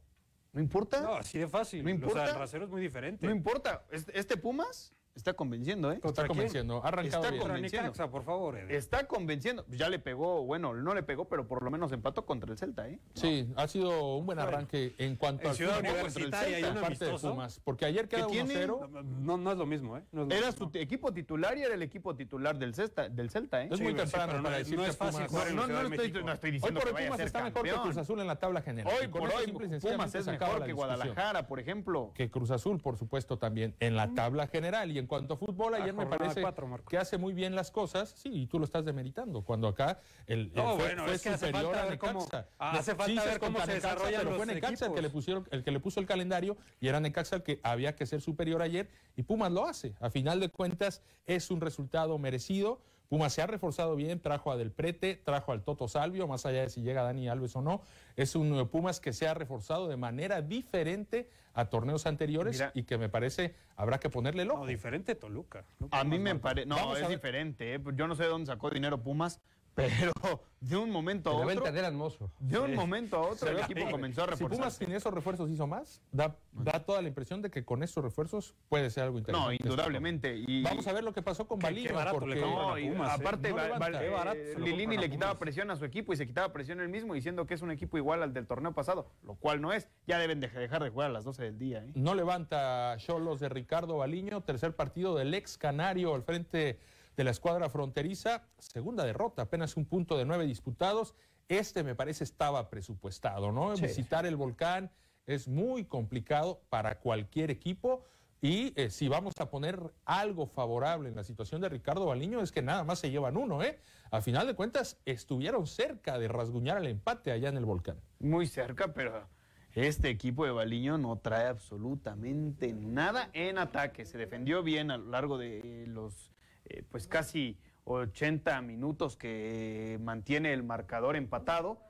[0.53, 1.01] ¿No importa?
[1.01, 1.83] No, así de fácil.
[1.85, 2.25] ¿No O importa?
[2.25, 3.25] sea, el rasero es muy diferente.
[3.27, 3.85] No importa.
[3.91, 6.01] Este Pumas está convenciendo, ¿eh?
[6.01, 7.43] ¿Contra Está convenciendo, ha arrancado Está bien.
[7.43, 7.83] Convenciendo.
[7.89, 8.73] Necaxa, por favor, Eder.
[8.73, 9.65] Está convenciendo.
[9.69, 12.89] Ya le pegó, bueno, no le pegó, pero por lo menos empató contra el Celta,
[12.89, 12.99] ¿eh?
[13.15, 16.97] Sí, ha sido un buen arranque en cuanto En al Ciudad Universitaria contra el y
[16.99, 17.19] parte de.
[17.31, 18.67] Pumas, porque ayer queda ¿Qué tiene?
[18.67, 19.03] 1-0.
[19.21, 20.03] No, no es lo mismo, ¿eh?
[20.13, 20.71] No es lo Era mismo.
[20.73, 23.69] su equipo titular y era el equipo titular del Celta, del Celta ¿eh?
[23.71, 25.63] Es Sí, muy sí, temprano pero no para es- decir no es fácil Pumas- No,
[25.63, 27.71] estoy, no estoy Hoy diciendo por que hoy Pumas está mejor que.
[27.75, 28.93] Cruz Azul en la tabla general.
[29.01, 30.73] Hoy por hoy Pumas es mejor que.
[30.73, 32.11] Guadalajara, por ejemplo.
[32.15, 34.91] que Cruz Azul, por supuesto, también en la tabla general.
[34.91, 38.15] Y en cuanto a fútbol, ayer me parece cuatro, que hace muy bien las cosas.
[38.17, 39.43] Sí, y tú lo estás demeritando.
[39.43, 42.49] Cuando acá el, el No, fue, bueno, fue es que hace superior falta a Necaxa.
[42.59, 45.11] hace falta sí, ver cómo se Necaxa, desarrollan pero los fue Necaxa el que, le
[45.11, 48.21] pusieron, el que le puso el calendario y era Necaxa el que había que ser
[48.21, 49.95] superior ayer y Pumas lo hace.
[50.01, 52.81] A final de cuentas es un resultado merecido.
[53.09, 56.63] Pumas se ha reforzado bien, trajo a Del Prete, trajo al Toto Salvio, más allá
[56.63, 57.83] de si llega Dani Alves o no.
[58.17, 62.73] Es un eh, Pumas que se ha reforzado de manera diferente a torneos anteriores Mira.
[62.75, 64.61] y que me parece habrá que ponerle el ojo.
[64.61, 65.65] No, diferente Toluca.
[65.79, 66.67] No A mí me parece.
[66.67, 67.81] No, Vamos es diferente, ¿eh?
[67.95, 69.41] Yo no sé de dónde sacó dinero Pumas,
[69.75, 70.13] pero
[70.61, 71.49] de un momento a la otro.
[71.49, 72.31] venta del hermoso.
[72.39, 75.51] De un momento a otro, Se el equipo comenzó a Si Pumas sin esos refuerzos
[75.51, 79.19] hizo más, da, da toda la impresión de que con esos refuerzos puede ser algo
[79.19, 79.57] interesante.
[79.59, 80.37] No, indudablemente.
[80.47, 81.95] Y, Vamos a ver lo que pasó con Balino.
[81.95, 83.23] barato porque- No, y Pumas, ¿eh?
[83.23, 86.27] aparte, No levanta, barato eh, lo Lilini le quitaba presión a su equipo y se
[86.27, 89.35] quitaba presión él mismo diciendo que es un equipo igual al del torneo pasado, lo
[89.35, 89.89] cual no es.
[90.07, 91.85] Ya deben de- dejar de jugar a las 12 del día.
[91.85, 91.91] ¿eh?
[91.95, 96.79] No levanta Cholos de Ricardo Baliño, tercer partido del ex canario al frente
[97.17, 101.15] de la escuadra fronteriza, segunda derrota, apenas un punto de nueve disputados.
[101.49, 103.77] Este me parece estaba presupuestado, ¿no?
[103.77, 104.91] Sí, Visitar el volcán
[105.27, 108.05] es muy complicado para cualquier equipo.
[108.41, 112.53] Y eh, si vamos a poner algo favorable en la situación de Ricardo Baliño, es
[112.53, 113.79] que nada más se llevan uno, ¿eh?
[114.11, 117.97] A final de cuentas, estuvieron cerca de rasguñar el empate allá en el volcán.
[118.21, 119.27] Muy cerca, pero
[119.75, 124.05] este equipo de Baliño no trae absolutamente nada en ataque.
[124.05, 126.34] Se defendió bien a lo largo de los
[126.67, 131.81] eh, pues casi 80 minutos que mantiene el marcador empatado,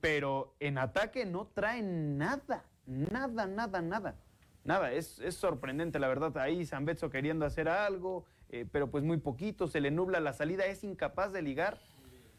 [0.00, 4.16] pero en ataque no trae nada, nada, nada, nada.
[4.64, 6.36] Nada, es, es sorprendente la verdad.
[6.38, 10.32] Ahí San Betso queriendo hacer algo, eh, pero pues muy poquito, se le nubla la
[10.32, 11.78] salida, es incapaz de ligar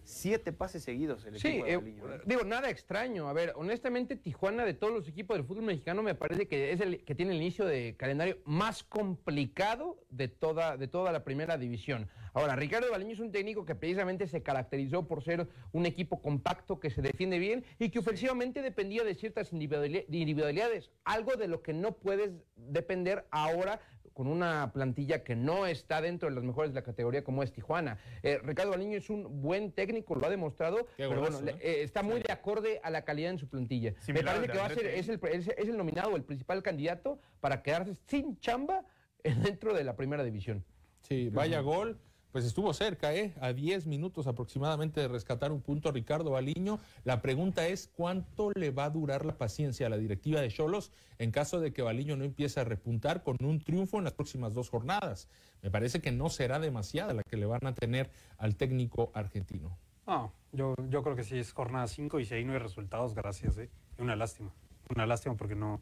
[0.04, 2.22] siete pases seguidos el Sí, equipo de Baliño, ¿eh?
[2.26, 3.28] digo, nada extraño.
[3.28, 6.82] A ver, honestamente, Tijuana de todos los equipos del fútbol mexicano me parece que es
[6.82, 11.58] el que tiene el inicio de calendario más complicado de toda, de toda la primera
[11.58, 12.10] división.
[12.36, 16.80] Ahora, Ricardo Baliño es un técnico que precisamente se caracterizó por ser un equipo compacto
[16.80, 21.62] que se defiende bien y que ofensivamente dependía de ciertas individuali- individualidades, algo de lo
[21.62, 23.80] que no puedes depender ahora
[24.14, 27.52] con una plantilla que no está dentro de las mejores de la categoría como es
[27.52, 27.98] Tijuana.
[28.22, 31.62] Eh, Ricardo Baliño es un buen técnico, lo ha demostrado, Qué pero golazo, bueno, ¿eh?
[31.62, 33.94] eh, está muy de acorde a la calidad en su plantilla.
[34.08, 37.20] Me parece que va a ser, es el, es, es el nominado, el principal candidato
[37.40, 38.86] para quedarse sin chamba
[39.24, 40.64] dentro de la primera división.
[41.02, 42.00] Sí, vaya gol.
[42.34, 43.32] Pues estuvo cerca, ¿eh?
[43.42, 46.80] A 10 minutos aproximadamente de rescatar un punto Ricardo Baliño.
[47.04, 50.92] La pregunta es, ¿cuánto le va a durar la paciencia a la directiva de Cholos
[51.20, 54.56] en caso de que Baliño no empiece a repuntar con un triunfo en las próximas
[54.56, 55.28] dos jornadas?
[55.62, 59.78] Me parece que no será demasiada la que le van a tener al técnico argentino.
[60.08, 63.14] No, yo, yo creo que sí es jornada 5 y si ahí no hay resultados,
[63.14, 63.60] gracias.
[63.60, 63.70] ¿eh?
[64.00, 64.52] Una lástima.
[64.90, 65.82] Una lástima porque no.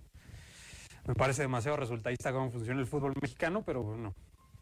[1.08, 4.14] Me parece demasiado resultadista cómo funciona el fútbol mexicano, pero bueno,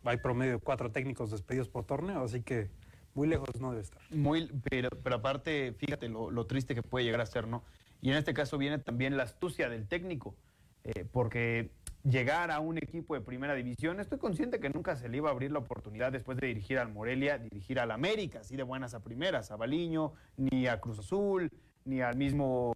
[0.03, 2.69] hay promedio de cuatro técnicos despedidos por torneo, así que
[3.13, 4.01] muy lejos no debe estar.
[4.11, 7.63] Muy, pero, pero aparte, fíjate lo, lo triste que puede llegar a ser, ¿no?
[8.01, 10.35] Y en este caso viene también la astucia del técnico,
[10.83, 11.71] eh, porque
[12.03, 15.33] llegar a un equipo de primera división, estoy consciente que nunca se le iba a
[15.33, 19.03] abrir la oportunidad después de dirigir al Morelia, dirigir al América, así de buenas a
[19.03, 21.51] primeras, a Baliño, ni a Cruz Azul,
[21.83, 22.71] ni al mismo,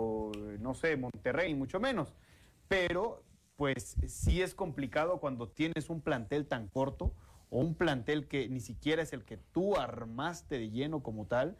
[0.60, 2.14] no sé, Monterrey, mucho menos.
[2.68, 3.24] Pero,
[3.64, 7.14] pues sí es complicado cuando tienes un plantel tan corto
[7.50, 11.56] o un plantel que ni siquiera es el que tú armaste de lleno como tal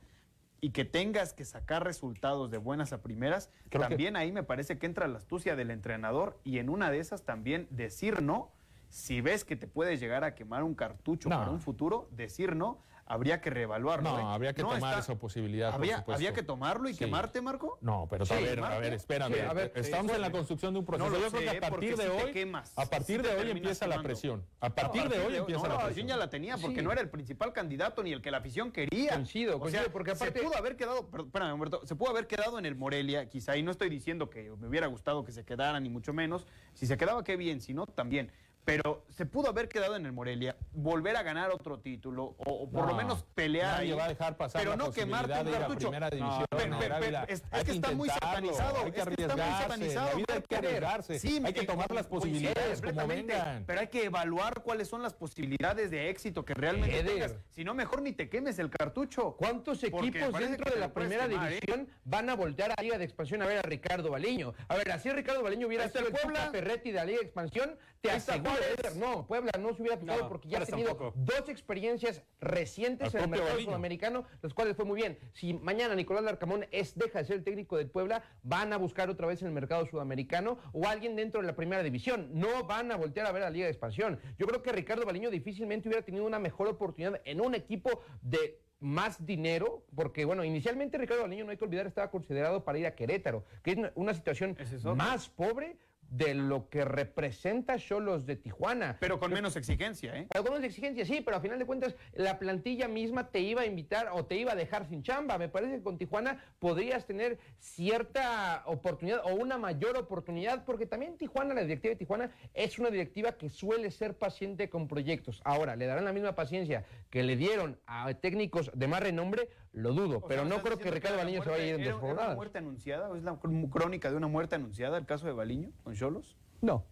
[0.60, 4.44] y que tengas que sacar resultados de buenas a primeras, Creo que- también ahí me
[4.44, 8.52] parece que entra la astucia del entrenador y en una de esas también decir no.
[8.90, 11.38] Si ves que te puedes llegar a quemar un cartucho No.
[11.40, 14.10] para un futuro, decir no, habría que reevaluarlo.
[14.18, 14.34] No, ¿eh?
[14.34, 15.68] habría que No tomar está- esa posibilidad.
[15.70, 16.18] por ¿Habría, supuesto.
[16.18, 17.00] había que tomarlo y Sí.
[17.00, 17.78] quemarte, Marco?
[17.82, 18.80] No, pero Sí, a ver, a Marco.
[18.82, 19.34] ver, espérame.
[19.34, 21.10] Sí, a ver, Estamos sí, en la construcción de un proceso.
[21.10, 24.02] No Yo creo que a partir de hoy, quemas, a partir de hoy empieza la
[24.02, 24.46] presión.
[24.60, 25.86] A partir de hoy empieza no, la la presión.
[25.86, 26.82] presión ya la tenía porque Sí.
[26.82, 29.14] no era el principal candidato ni el que la afición quería.
[29.14, 32.10] Coincido, O sea, coincido, porque aparte- se pudo haber quedado, perdón, espérame, Humberto, se pudo
[32.12, 35.32] haber quedado en el Morelia, quizá, y no estoy diciendo que me hubiera gustado que
[35.32, 36.48] se quedara, ni mucho menos.
[36.74, 38.32] Si se quedaba, qué bien, si no, también.
[38.66, 42.70] Pero se pudo haber quedado en el Morelia, volver a ganar otro título, o, o
[42.70, 45.34] por No, lo menos pelear nadie ahí, va a dejar pasar pero la no quemarte
[45.42, 45.92] un cartucho.
[45.92, 46.90] Pe- pe-
[47.28, 50.10] pe- es, que está muy satanizado, hay que es que está muy satanizado.
[50.10, 53.64] la vida hay que arriesgarse, Sí, hay que tomar las posibilidades como completamente, vengan.
[53.66, 57.36] Pero hay que evaluar cuáles son las posibilidades de éxito que realmente tengas.
[57.52, 59.36] Si no, mejor ni te quemes el cartucho.
[59.38, 61.60] ¿Cuántos equipos dentro de la primera quemar, ¿eh?
[61.60, 64.54] división van a voltear a Liga de Expansión a ver a Ricardo Baliño?
[64.70, 66.40] A ver, así Ricardo Baliño hubiera sido el Puebla.
[66.48, 68.53] Tuca Ferretti de la Liga de Expansión, te aseguro,
[68.96, 71.14] No, Puebla no se hubiera No, porque ya ha tenido tampoco.
[71.16, 75.18] dos experiencias recientes Al en el mercado sudamericano, los cuales fue muy bien.
[75.34, 79.10] Si mañana Nicolás Larcamón es, deja de ser el técnico del Puebla, van a buscar
[79.10, 82.30] otra vez en el mercado sudamericano o alguien dentro de la primera división.
[82.34, 84.20] No van a voltear a ver a la Liga de Expansión.
[84.38, 88.60] Yo creo que Ricardo Baliño difícilmente hubiera tenido una mejor oportunidad en un equipo de
[88.80, 92.86] más dinero, porque bueno, inicialmente Ricardo Baliño, no hay que olvidar, estaba considerado para ir
[92.86, 95.78] a Querétaro, que es una- una situación es más pobre
[96.14, 98.98] de lo que representa Cholos de Tijuana.
[99.00, 100.28] Pero con menos exigencia, ¿eh?
[100.36, 104.10] Algunas exigencias, sí, pero a final de cuentas la plantilla misma te iba a invitar
[104.14, 105.40] o te iba a dejar sin chamba.
[105.40, 111.18] Me parece que con Tijuana podrías tener cierta oportunidad o una mayor oportunidad, porque también
[111.18, 115.42] Tijuana, la directiva de Tijuana, es una directiva que suele ser paciente con proyectos.
[115.44, 119.50] Ahora, ¿le darán la misma paciencia que le dieron a técnicos de más renombre?
[119.74, 121.74] Lo dudo, O pero sea, no ¿estás creo que Ricardo Baliño se vaya a ir
[121.76, 123.10] en muerte- dos una muerte anunciada?
[123.10, 126.38] ¿O ¿Es la cr- crónica de una muerte anunciada el caso de Baliño con Cholos?
[126.62, 126.86] No.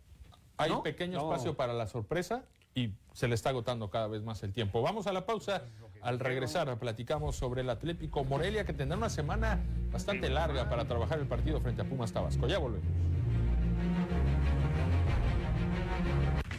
[0.58, 0.82] Hay ¿No?
[0.82, 1.32] pequeño No.
[1.32, 4.82] espacio para la sorpresa y se le está agotando cada vez más el tiempo.
[4.82, 5.63] Vamos a la pausa.
[6.02, 9.60] Al regresar platicamos sobre el Atlético Morelia que tendrá una semana
[9.91, 12.48] bastante larga para trabajar el partido frente a Pumas Tabasco.
[12.48, 12.88] Ya volvemos.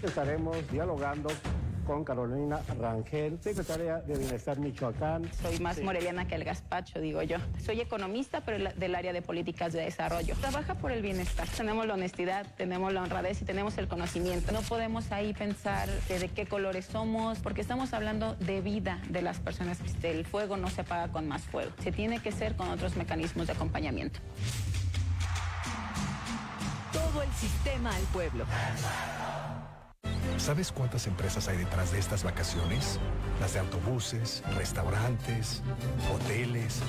[0.02, 1.28] Estaremos dialogando
[1.86, 5.30] con Carolina Rangel, secretaria de Bienestar Michoacán.
[5.40, 5.82] Soy más Sí.
[5.82, 7.38] moreliana que el gazpacho, digo yo.
[7.64, 10.34] Soy economista, pero del área de políticas de desarrollo.
[10.40, 11.46] Trabaja por el bienestar.
[11.48, 14.52] Tenemos la honestidad, tenemos la honradez y tenemos el conocimiento.
[14.52, 19.22] No podemos ahí pensar de, de qué colores somos, porque estamos hablando de vida de
[19.22, 19.78] las personas.
[20.02, 21.72] El fuego no se apaga con más fuego.
[21.82, 24.20] Se tiene que ser con otros mecanismos de acompañamiento.
[26.92, 28.44] Todo el sistema al pueblo.
[30.38, 32.98] ¿Sabes cuántas empresas hay detrás de estas vacaciones?
[33.40, 35.62] Las de autobuses, restaurantes,
[36.12, 36.80] hoteles.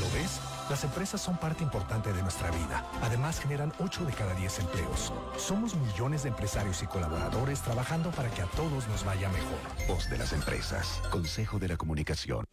[0.00, 0.40] ¿Lo ves?
[0.68, 2.86] Las empresas son parte importante de nuestra vida.
[3.02, 5.12] Además, generan 8 de cada 10 empleos.
[5.36, 9.58] Somos millones de empresarios y colaboradores trabajando para que a todos nos vaya mejor.
[9.88, 11.00] Voz de las empresas.
[11.10, 12.46] Consejo de la Comunicación.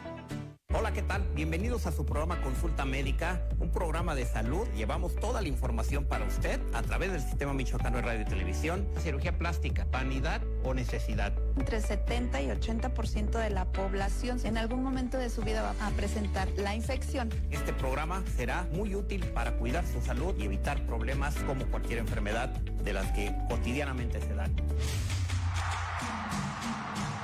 [0.73, 1.27] Hola, ¿qué tal?
[1.35, 4.69] Bienvenidos a su programa Consulta Médica, un programa de salud.
[4.77, 8.87] Llevamos toda la información para usted a través del Sistema Michoacano de Radio y Televisión.
[9.01, 11.33] Cirugía plástica, vanidad o necesidad.
[11.57, 15.91] Entre 70 y 80% de la población en algún momento de su vida va a
[15.91, 17.31] presentar la infección.
[17.51, 22.49] Este programa será muy útil para cuidar su salud y evitar problemas como cualquier enfermedad
[22.49, 24.55] de las que cotidianamente se dan.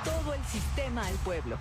[0.04, 1.56] Todo el sistema al pueblo.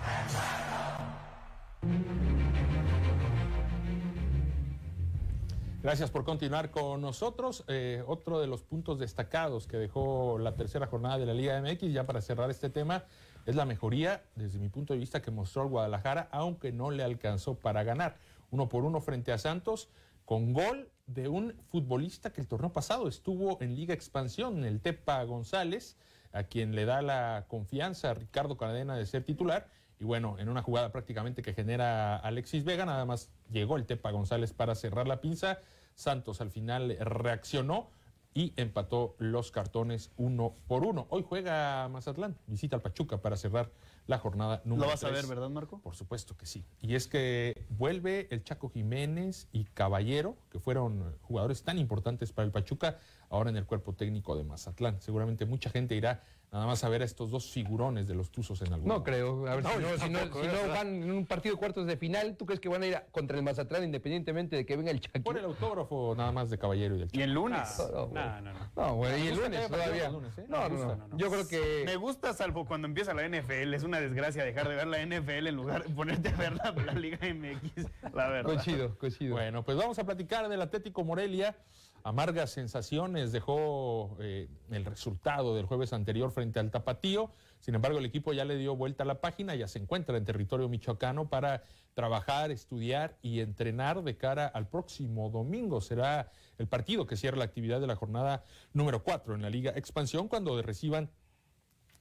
[5.86, 7.64] Gracias por continuar con nosotros.
[7.68, 11.92] Eh, otro de los puntos destacados que dejó la tercera jornada de la Liga MX,
[11.92, 13.04] ya para cerrar este tema,
[13.44, 17.04] es la mejoría, desde mi punto de vista, que mostró el Guadalajara, aunque no le
[17.04, 18.16] alcanzó para ganar.
[18.50, 19.88] Uno por uno frente a Santos,
[20.24, 25.22] con gol de un futbolista que el torneo pasado estuvo en Liga Expansión, el Tepa
[25.22, 25.96] González,
[26.32, 29.68] a quien le da la confianza a Ricardo Cadena de ser titular
[29.98, 34.10] y bueno, en una jugada prácticamente que genera Alexis Vega, nada más llegó el Tepa
[34.10, 35.58] González para cerrar la pinza.
[35.94, 37.90] Santos al final reaccionó
[38.34, 41.06] y empató los cartones uno por uno.
[41.08, 43.70] Hoy juega Mazatlán, visita al Pachuca para cerrar
[44.06, 45.80] la jornada número ¿Lo vas a ver, verdad, Marco?
[45.80, 46.62] Por supuesto que sí.
[46.82, 52.44] Y es que vuelve el Chaco Jiménez y Caballero, que fueron jugadores tan importantes para
[52.44, 52.98] el Pachuca,
[53.30, 55.00] ahora en el cuerpo técnico de Mazatlán.
[55.00, 56.22] Seguramente mucha gente irá
[56.52, 59.46] nada más a ver a estos dos figurones de los Tuzos en algún No creo.
[59.46, 62.36] A ver, No, si, no, si, no, van en un partido de cuartos de final,
[62.36, 65.00] ¿tú crees que van a ir a- contra el Mazatlán independientemente de que venga el
[65.00, 65.22] Chaco?
[65.24, 67.18] Por el autógrafo nada más de Caballero y del Chaco.
[67.18, 67.60] Y el lunes.
[67.92, 68.58] No, No, no, no.
[68.76, 70.08] No, güey, y el lunes todavía.
[70.10, 70.46] lunes, ¿eh?
[70.48, 71.16] No, no, gusta, no.
[71.18, 71.82] Yo creo que.
[71.84, 73.74] Me gusta salvo cuando empieza la NFL.
[73.74, 76.70] Es una desgracia dejar de ver la NFL en lugar de ponerte a ver la,
[76.72, 78.44] la Liga MX, la verdad.
[78.44, 79.34] Coincido, coincido.
[79.34, 81.56] Bueno, pues vamos a platicar del Atlético Morelia.
[82.02, 87.30] Amargas sensaciones dejó eh, el resultado del jueves anterior frente al Tapatío.
[87.60, 90.24] Sin embargo, el equipo ya le dio vuelta a la página, ya se encuentra en
[90.24, 95.80] territorio michoacano para trabajar, estudiar y entrenar de cara al próximo domingo.
[95.80, 99.72] Será el partido que cierra la actividad de la jornada número 4 en la Liga
[99.74, 101.10] Expansión cuando reciban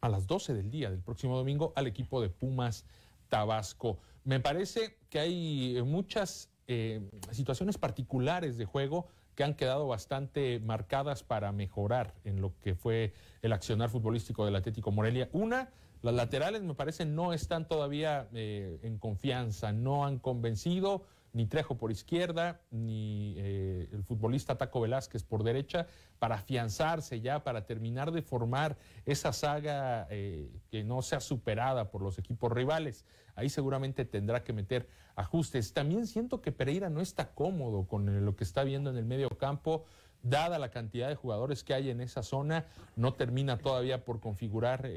[0.01, 2.85] a las 12 del día del próximo domingo al equipo de Pumas
[3.27, 3.97] Tabasco.
[4.23, 11.23] Me parece que hay muchas eh, situaciones particulares de juego que han quedado bastante marcadas
[11.23, 15.29] para mejorar en lo que fue el accionar futbolístico del Atlético Morelia.
[15.33, 15.69] Una,
[16.01, 21.03] las laterales me parece no están todavía eh, en confianza, no han convencido
[21.35, 25.85] ni Trejo por izquierda, ni eh, el futbolista Taco Velázquez por derecha,
[26.17, 32.01] para afianzarse ya, para terminar de formar esa saga eh, que no sea superada por
[32.01, 33.03] los equipos rivales.
[33.35, 35.73] Ahí seguramente tendrá que meter ajustes.
[35.73, 39.05] También siento que Pereira no está cómodo con eh, lo que está viendo en el
[39.05, 39.83] medio campo.
[40.23, 42.65] Dada la cantidad de jugadores que hay en esa zona,
[42.95, 44.89] no termina todavía por configurar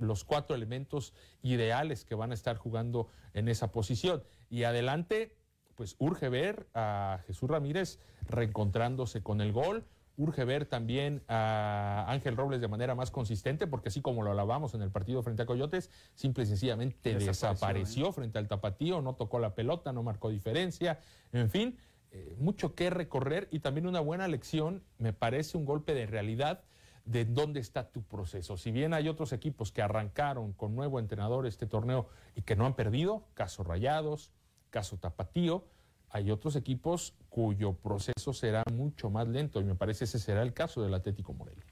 [0.00, 1.12] los cuatro elementos
[1.42, 4.24] ideales que van a estar jugando en esa posición.
[4.50, 5.37] Y adelante,
[5.78, 9.84] pues urge ver a Jesús Ramírez reencontrándose con el gol.
[10.16, 14.74] Urge ver también a Ángel Robles de manera más consistente, porque así como lo alabamos
[14.74, 19.14] en el partido frente a Coyotes, simple y sencillamente Desapareció, desapareció, frente al tapatío, no
[19.14, 20.98] tocó la pelota, no marcó diferencia,
[21.30, 21.78] en fin,
[22.10, 26.64] eh, mucho que recorrer y también una buena lección, me parece un golpe de realidad
[27.04, 28.56] de dónde está tu proceso.
[28.56, 32.66] Si bien hay otros equipos que arrancaron con nuevo entrenador este torneo y que no
[32.66, 34.32] han perdido, caso Rayados,
[34.70, 35.64] caso Tapatío,
[36.10, 40.54] hay otros equipos cuyo proceso será mucho más lento y me parece ese será el
[40.54, 41.64] caso del Atlético Morelia,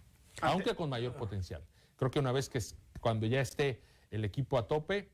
[0.43, 1.63] aunque con mayor potencial.
[1.97, 2.61] Creo que una vez que
[3.01, 5.11] cuando ya esté el equipo a tope,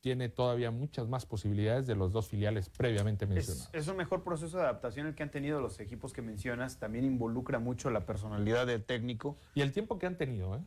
[0.00, 3.70] tiene todavía muchas más posibilidades de los dos filiales previamente mencionados.
[3.72, 6.78] Es, es un mejor proceso de adaptación el que han tenido los equipos que mencionas.
[6.78, 9.36] También involucra mucho la personalidad del técnico.
[9.54, 10.60] Y el tiempo que han tenido, ¿eh?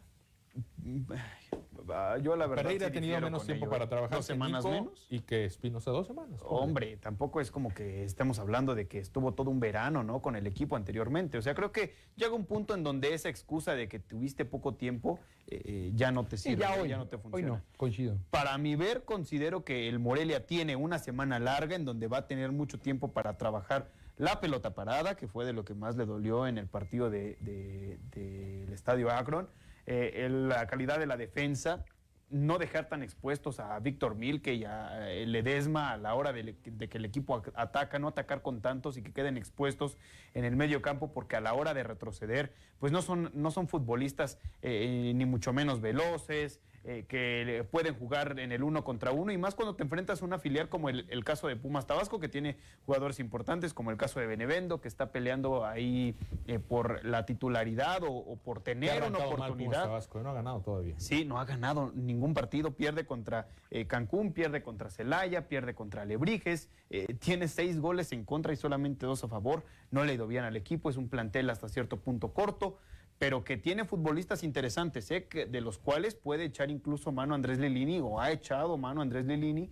[1.93, 2.63] Ah, yo la verdad.
[2.63, 3.71] Pereira sí ha tenido menos tiempo ello.
[3.71, 4.17] para trabajar.
[4.17, 5.07] Dos semanas Nico menos.
[5.09, 6.39] Y que Espinosa dos semanas.
[6.43, 10.21] Hombre, tampoco es como que estemos hablando de que estuvo todo un verano, ¿no?
[10.21, 11.37] Con el equipo anteriormente.
[11.37, 14.75] O sea, creo que llega un punto en donde esa excusa de que tuviste poco
[14.75, 16.81] tiempo eh, eh, ya no te Sí, sirve, ya ¿no?
[16.83, 17.47] hoy, ya no te hoy funciona.
[17.55, 18.17] no, coincido.
[18.29, 22.27] Para mi ver, considero que el Morelia tiene una semana larga en donde va a
[22.27, 26.05] tener mucho tiempo para trabajar la pelota parada, que fue de lo que más le
[26.05, 29.47] dolió en el partido del de, de- del Estadio Akron,
[29.89, 31.83] eh, la calidad de la defensa,
[32.29, 36.55] no dejar tan expuestos a Víctor Milke y a eh, Ledesma a la hora de,
[36.55, 39.97] que el equipo ac- ataca, no atacar con tantos y que queden expuestos
[40.35, 43.67] en el medio campo, porque a la hora de retroceder, pues no son, no son
[43.67, 49.31] futbolistas eh, ni mucho menos veloces, eh, que pueden jugar en el uno contra uno,
[49.31, 52.19] y más cuando te enfrentas a una filial como el, el caso de Pumas Tabasco,
[52.19, 56.15] que tiene jugadores importantes, como el caso de Benevendo, que está peleando ahí
[56.47, 59.83] eh, por la titularidad o, o por tener una mal oportunidad.
[59.83, 60.95] Tabasco, no ha ganado todavía.
[60.97, 66.03] Sí, no ha ganado ningún partido, pierde contra eh, Cancún, pierde contra Celaya, pierde contra
[66.03, 70.15] Alebrijes, eh, tiene seis goles en contra y solamente dos a favor, no le ha
[70.15, 72.77] ido bien al equipo, es un plantel hasta cierto punto corto,
[73.19, 77.59] pero que tiene futbolistas interesantes, eh, que- de los cuales puede echar incluso mano Andrés
[77.59, 79.69] Lilini o ha echado mano Andrés Lilini,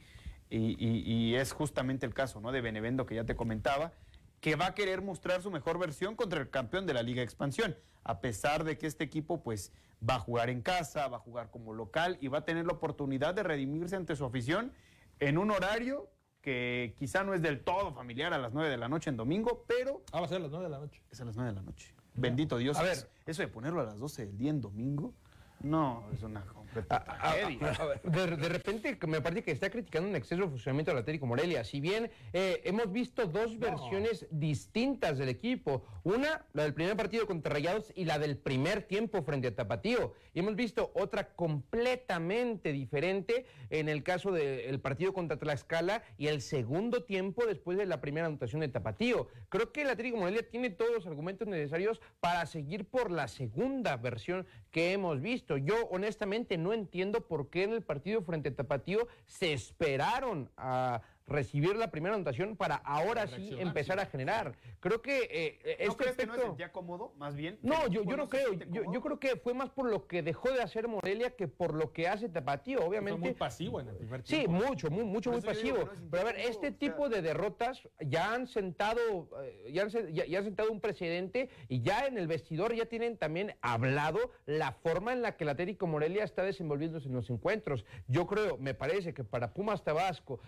[0.49, 2.51] y, y- y es justamente el caso ¿no?
[2.51, 3.93] de Benevendo que ya te comentaba,
[4.39, 7.75] que va a querer mostrar su mejor versión contra el campeón de la Liga Expansión,
[8.03, 9.71] a pesar de que este equipo pues
[10.07, 12.73] va a jugar en casa, va a jugar como local y va a tener la
[12.73, 14.71] oportunidad de redimirse ante su afición
[15.19, 16.09] en un horario
[16.41, 19.65] que quizá no es del todo familiar a las 9 de la noche en domingo,
[19.67, 20.03] pero...
[20.13, 21.01] Ah, va a ser a las 9 de la noche.
[21.09, 21.93] Es a las 9 de la noche.
[22.17, 22.77] Bendito Dios.
[22.77, 22.93] A ver.
[22.93, 25.13] es- Eso de ponerlo a las 12 del día en domingo,
[25.61, 26.41] no, es una
[26.89, 27.03] A- a-
[27.33, 27.71] tragedia.
[27.79, 30.99] a ver, de, de repente me parece que está criticando un exceso de funcionamiento del
[30.99, 31.63] Atlético Morelia.
[31.63, 37.27] Si bien eh, hemos visto dos versiones distintas del equipo, una, la del primer partido
[37.27, 40.13] contra Rayados y la del primer tiempo frente a Tapatío.
[40.33, 46.41] Y hemos visto otra completamente diferente en el caso del partido contra Tlaxcala y el
[46.41, 49.27] segundo tiempo después de la primera anotación de Tapatío.
[49.49, 53.97] Creo que el Atlético Morelia tiene todos los argumentos necesarios para seguir por la segunda
[53.97, 55.57] versión que hemos visto.
[55.57, 61.01] Yo honestamente no entiendo por qué en el partido frente a Tapatío se esperaron a
[61.27, 64.03] recibir la primera anotación para ahora sí empezar sí.
[64.03, 64.55] a generar.
[64.79, 67.59] Creo que eh, ¿No este crees que no se aspecto- sentía cómodo, más bien?
[67.61, 68.53] no, ¿Que el yo, yo no creo.
[68.53, 71.73] Yo, yo creo que fue más por lo que dejó de hacer Morelia que por
[71.73, 72.79] lo que hace Tapatío.
[72.85, 73.19] Obviamente.
[73.19, 74.51] Fue muy pasivo en el primer Sí, tiempo.
[74.51, 75.77] mucho, muy, mucho, muy digo pasivo.
[75.79, 79.83] no Pero a ver, este o sea- tipo de derrotas ya han sentado, eh, ya
[79.83, 83.55] han, ya- ya han sentado un precedente y ya en el vestidor ya tienen también
[83.61, 87.83] hablado la forma en la que el Atlético Morelia está desenvolviéndose en los encuentros.
[88.07, 90.39] Yo creo, me parece que para Pumas Tabasco,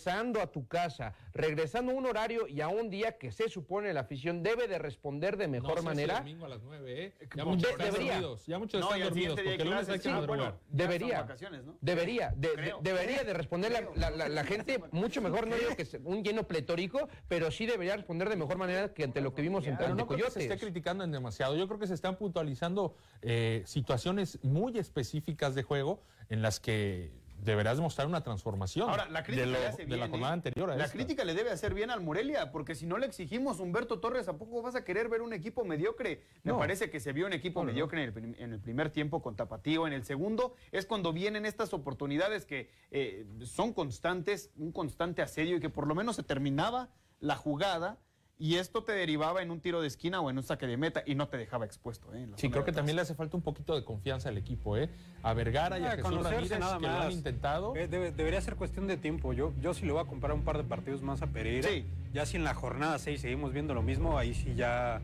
[0.00, 3.92] regresando a tu casa, regresando a un horario y a un día que se supone
[3.92, 6.18] la afición debe de responder de No mejor sé si manera.
[6.20, 7.14] domingo a las 9, ¿eh?
[7.20, 8.12] Ya De- muchos están debería.
[8.14, 8.46] dormidos.
[8.46, 10.38] Ya muchos No, están dormidos porque el hay lunes hay clases, que sí, madrugar.
[10.38, 11.76] bueno, ya son Debería, vacaciones, ¿no?
[11.80, 13.92] debería, de- de- debería de responder la, Creo.
[13.96, 17.66] la- la- la gente mucho mejor, no digo que sea un lleno pletórico, pero sí
[17.66, 20.30] debería responder de mejor manera que ante lo que vimos en Pero no creo que
[20.30, 21.56] se esté criticando en demasiado.
[21.56, 27.10] Yo creo que se están puntualizando eh, situaciones muy específicas de juego en las que
[27.42, 30.10] deberás demostrar una transformación Ahora, la crítica de, lo- le hace de bien, la ¿eh?
[30.10, 30.96] jornada anterior a La esta.
[30.96, 34.36] crítica le debe hacer bien al Morelia, porque si no le exigimos Humberto Torres, ¿a
[34.36, 36.22] poco vas a querer ver un equipo mediocre?
[36.42, 36.58] Me No.
[36.58, 39.22] parece que se vio un equipo No, no, mediocre En, el, en el primer tiempo
[39.22, 39.86] con Tapatío.
[39.86, 45.56] En el segundo es cuando vienen estas oportunidades que eh, son constantes, un constante asedio
[45.56, 47.98] y que por lo menos se terminaba la jugada.
[48.42, 51.02] Y esto te derivaba en un tiro de esquina o en un saque de meta
[51.04, 52.12] y no te dejaba expuesto.
[52.14, 52.22] ¿eh?
[52.22, 54.78] en la Sí, creo que también le hace falta un poquito de confianza al equipo,
[54.78, 54.88] ¿eh?
[55.22, 57.12] A Vergara y a Ah, Jesús Ramírez, nada que lo han más.
[57.14, 57.76] intentado.
[57.76, 59.34] Eh, debe- debería ser cuestión de tiempo.
[59.34, 61.68] Yo, yo sí le voy a comparar un par de partidos más a Pereira.
[61.68, 61.84] Sí.
[62.14, 65.02] Ya si en la jornada 6 seguimos viendo lo mismo, ahí sí ya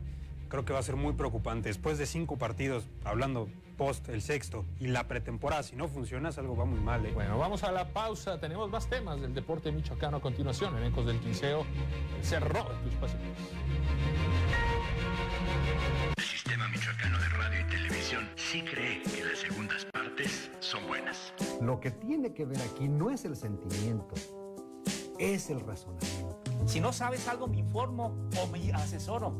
[0.49, 1.69] creo que va a ser muy preocupante.
[1.69, 6.37] Después de cinco partidos, hablando post el sexto y la pretemporada, si no funciona, es
[6.37, 7.05] algo va muy mal.
[7.05, 7.11] ¿eh?
[7.13, 8.39] Bueno, vamos a la pausa.
[8.39, 10.75] Tenemos más temas del deporte michoacano a continuación.
[10.77, 11.65] En Ecos del Quinceo,
[12.15, 12.29] de
[12.83, 13.19] tus pasos.
[16.17, 21.33] El Sistema Michoacano de Radio y Televisión sí cree que las segundas partes son buenas.
[21.61, 24.15] Lo que tiene que ver aquí no es el sentimiento,
[25.19, 26.39] es el razonamiento.
[26.65, 29.33] Si no sabes algo, me informo o me asesoro.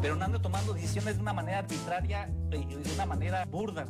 [0.00, 3.84] Pero no ando tomando decisiones de una manera arbitraria y de una manera burda.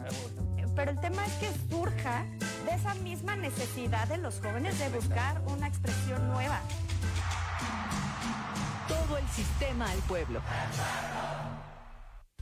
[0.74, 2.24] Pero el tema es que surja
[2.64, 6.60] de esa misma necesidad de los jóvenes de buscar una expresión nueva.
[8.86, 10.40] Todo el sistema al pueblo.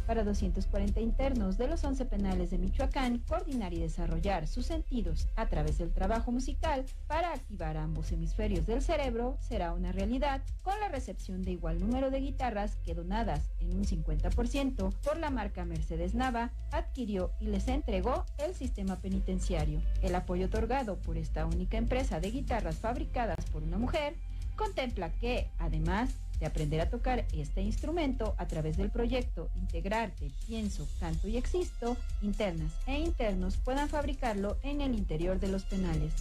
[0.07, 5.47] Para 240 internos de los 11 penales de Michoacán coordinar y desarrollar sus sentidos a
[5.47, 10.89] través del trabajo musical para activar ambos hemisferios del cerebro será una realidad con la
[10.89, 16.15] recepción de igual número de guitarras que donadas en un 50% por la marca Mercedes
[16.15, 19.81] Nava adquirió y les entregó el sistema penitenciario.
[20.03, 24.15] El apoyo otorgado por esta única empresa de guitarras fabricadas por una mujer
[24.57, 30.87] contempla que, además de aprender a tocar este instrumento a través del proyecto Integrarte, Pienso,
[31.01, 36.13] Canto y Existo, internas e internos puedan fabricarlo en el interior de los penales.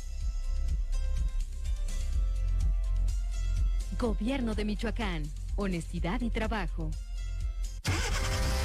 [4.00, 5.24] Gobierno de Michoacán.
[5.56, 6.92] Honestidad y trabajo.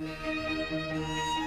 [0.00, 1.43] Thank you.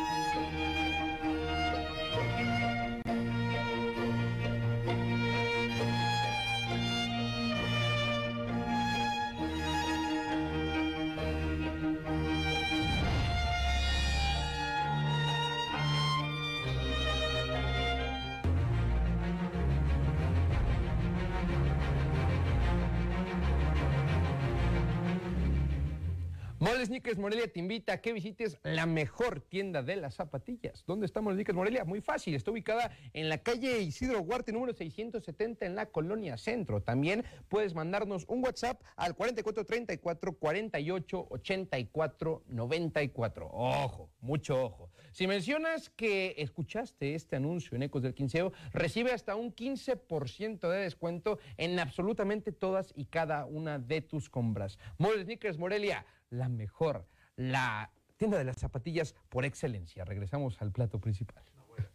[26.68, 30.84] Mole Sneakers Morelia te invita a que visites la mejor tienda de las zapatillas.
[30.86, 31.86] ¿Dónde está Mole Sneakers Morelia?
[31.86, 36.82] Muy fácil, está ubicada en la calle Isidro Huarte, número 670 en la Colonia Centro.
[36.82, 43.50] También puedes mandarnos un WhatsApp al 4434 48 84 94.
[43.50, 44.92] Ojo, mucho ojo.
[45.14, 50.80] Si mencionas que escuchaste este anuncio en Ecos del Quinceo, recibe hasta un 15% de
[50.80, 54.78] descuento en absolutamente todas y cada una de tus compras.
[54.98, 60.06] Mole Sneakers Morelia la mejor, la tienda de las zapatillas por excelencia.
[60.06, 61.44] Regresamos al plato principal.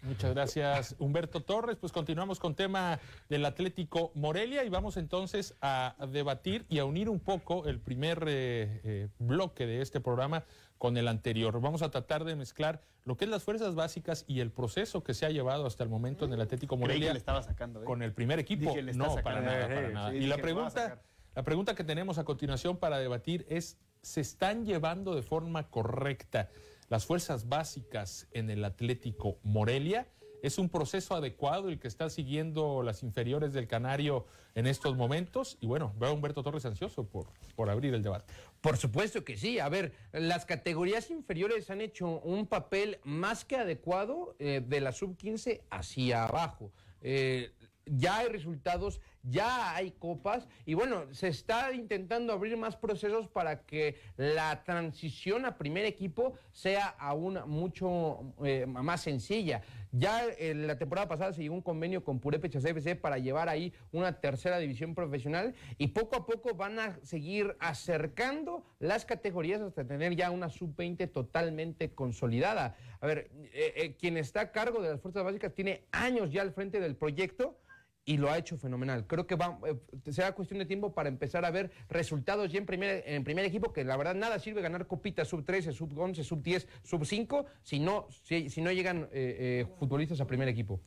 [0.03, 1.77] Muchas gracias, Humberto Torres.
[1.77, 7.09] Pues continuamos con tema del Atlético Morelia y vamos entonces a debatir y a unir
[7.09, 10.45] un poco el primer eh, eh, bloque de este programa
[10.79, 11.61] con el anterior.
[11.61, 15.15] Vamos a tratar de mezclar lo que es las fuerzas básicas y el proceso que
[15.15, 17.85] se ha llevado hasta el momento en el Atlético Morelia le estaba sacando, ¿eh?
[17.85, 18.71] con el primer equipo.
[18.71, 19.23] Dije, le está no, sacando.
[19.23, 20.11] para nada, para nada.
[20.11, 21.03] sí, y dije, la pregunta,
[21.35, 26.51] la pregunta que tenemos a continuación para debatir es, ¿se están llevando de forma correcta
[26.89, 30.09] las fuerzas básicas en el Atlético Morelia?
[30.43, 34.27] ¿Es un proceso adecuado el que está siguiendo las inferiores del Canario
[34.57, 35.57] en estos momentos?
[35.61, 38.35] Y bueno, veo a Humberto Torres ansioso por, por abrir el debate.
[38.61, 39.61] Por supuesto que sí.
[39.61, 44.91] A ver, las categorías inferiores han hecho un papel más que adecuado eh, de la
[44.91, 46.73] sub-15 hacia abajo.
[47.03, 47.53] Eh,
[47.87, 53.63] ya hay resultados, ya hay copas y bueno, se está intentando abrir más procesos para
[53.63, 59.63] que la transición a primer equipo sea aún mucho eh, más sencilla.
[59.95, 63.75] Ya en la temporada pasada se llegó un convenio con Purépechas FC para llevar ahí
[63.93, 69.87] una tercera división profesional y poco a poco van a seguir acercando las categorías hasta
[69.87, 72.75] tener ya una sub-20 totalmente consolidada.
[73.01, 76.41] A ver, eh, eh, quien está a cargo de las fuerzas básicas tiene años ya
[76.41, 77.59] al frente del proyecto
[78.05, 79.07] y lo ha hecho fenomenal.
[79.07, 79.77] Creo que va, eh,
[80.11, 83.73] será cuestión de tiempo para empezar a ver resultados ya en primer, en primer equipo,
[83.73, 87.47] que la verdad nada sirve ganar copitas sub 13, sub 11, sub 10, sub 5,
[87.63, 90.81] si no, si, no llegan eh, eh, futbolistas a primer equipo.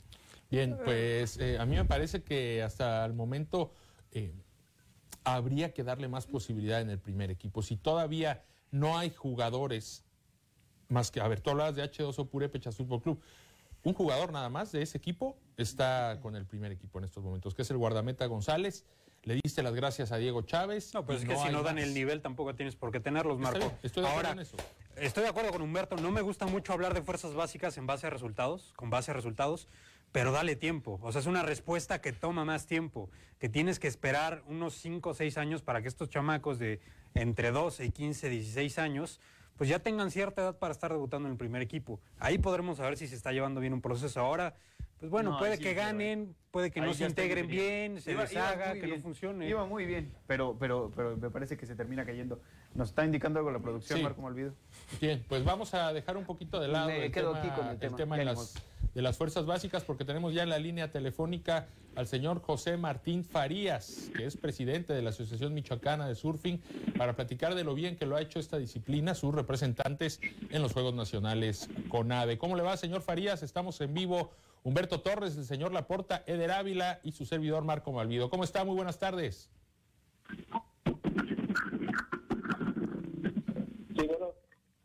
[0.52, 3.72] Bien, pues a mí me parece que hasta el momento
[5.24, 7.64] habría que darle más posibilidad en el primer equipo.
[7.64, 10.06] Si todavía no hay jugadores
[10.88, 13.22] más que, a ver, tú hablabas de H2O Purépechas Fútbol Club.
[13.86, 17.54] Un jugador nada más de ese equipo está con el primer equipo en estos momentos,
[17.54, 18.84] que es el guardameta González.
[19.22, 20.92] Le diste las gracias a Diego Chávez.
[20.96, 21.84] No, y es que si no dan más.
[21.84, 23.60] el nivel tampoco tienes por qué tenerlos, Marco.
[23.60, 24.58] bien, estoy de acuerdo Ahora, en eso.
[24.96, 25.98] estoy de acuerdo con Humberto.
[25.98, 29.14] No me gusta mucho hablar de fuerzas básicas en base a resultados, con base a
[29.14, 29.68] resultados,
[30.12, 31.00] pero dale tiempo.
[31.04, 35.12] O sea, es una respuesta que toma más tiempo, que tienes que esperar unos 5
[35.12, 36.82] o 6 años para que estos chamacos de
[37.14, 39.20] entre 12 y 15, 16 años
[39.58, 42.00] pues ya tengan cierta edad para estar debutando en el primer equipo.
[42.20, 44.20] Ahí podremos saber si se está llevando bien un proceso.
[44.20, 44.54] Ahora,
[45.00, 48.12] pues bueno, No, puede sí, que pero, ganen, puede que no se integren bien, se
[48.14, 49.48] Iba- les iba haga, muy que no funcione.
[49.50, 52.40] Iba muy bien, pero, pero, pero me parece que se termina cayendo.
[52.74, 54.04] ¿Nos está indicando algo la producción, Sí.
[54.04, 54.54] Marco Malvido?
[55.02, 57.68] Bien, pues vamos a dejar un poquito de lado Me el quedo tema, aquí con
[57.70, 58.16] el tema.
[58.16, 58.54] en Ya las
[58.96, 63.26] de las fuerzas básicas porque tenemos ya en la línea telefónica al señor José Martín
[63.26, 66.62] Farías, que es presidente de la Asociación Michoacana de Surfing,
[66.98, 70.72] para platicar de lo bien que lo ha hecho esta disciplina, sus representantes en los
[70.72, 72.38] Juegos Nacionales CONADE.
[72.38, 73.44] ¿Cómo le va, señor Farías?
[73.44, 74.32] Estamos en vivo.
[74.64, 78.30] Humberto Torres, el señor Laporta, Eder Ávila y su servidor Marco Malvido.
[78.30, 78.64] ¿Cómo está?
[78.64, 79.50] Muy buenas tardes.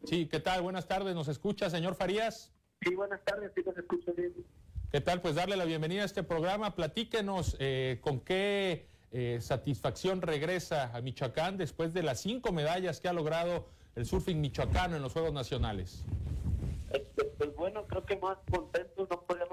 [0.05, 0.63] Sí, ¿qué tal?
[0.63, 1.15] Buenas tardes.
[1.15, 2.53] ¿Nos escucha, señor Farías?
[2.83, 3.53] Sí, buenas tardes.
[3.55, 4.33] Sí, nos escucho bien.
[4.91, 5.21] ¿Qué tal?
[5.21, 6.75] Pues darle la bienvenida a este programa.
[6.75, 13.09] Platíquenos eh, con qué eh, satisfacción regresa a Michoacán después de las cinco medallas que
[13.09, 13.67] ha logrado
[13.97, 16.07] el surfing michoacano en los Juegos Nacionales.
[16.91, 19.50] Este, pues bueno, creo que más contentos no podíamos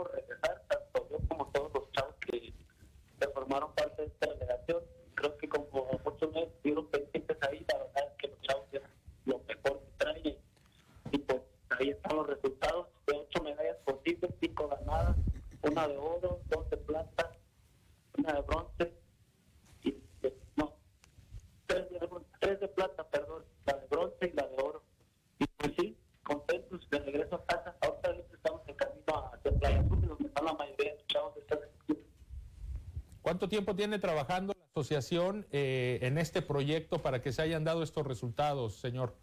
[33.48, 37.82] ¿Cuánto tiempo tiene trabajando la asociación eh, en este proyecto para que se hayan dado
[37.82, 39.16] estos resultados, señor?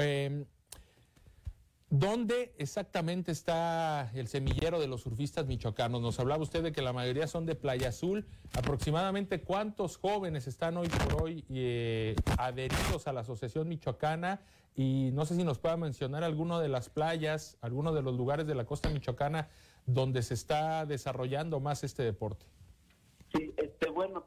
[0.00, 0.44] Eh,
[1.92, 6.00] ¿Dónde exactamente está el semillero de los surfistas michoacanos?
[6.00, 8.28] Nos hablaba usted de que la mayoría son de Playa Azul.
[8.54, 14.40] ¿Aproximadamente cuántos jóvenes están hoy por hoy eh, adheridos a la Asociación Michoacana?
[14.76, 18.46] Y no sé si nos pueda mencionar alguno de las playas, alguno de los lugares
[18.46, 19.48] de la costa michoacana
[19.84, 22.46] donde se está desarrollando más este deporte.
[23.34, 24.26] Sí, este, bueno,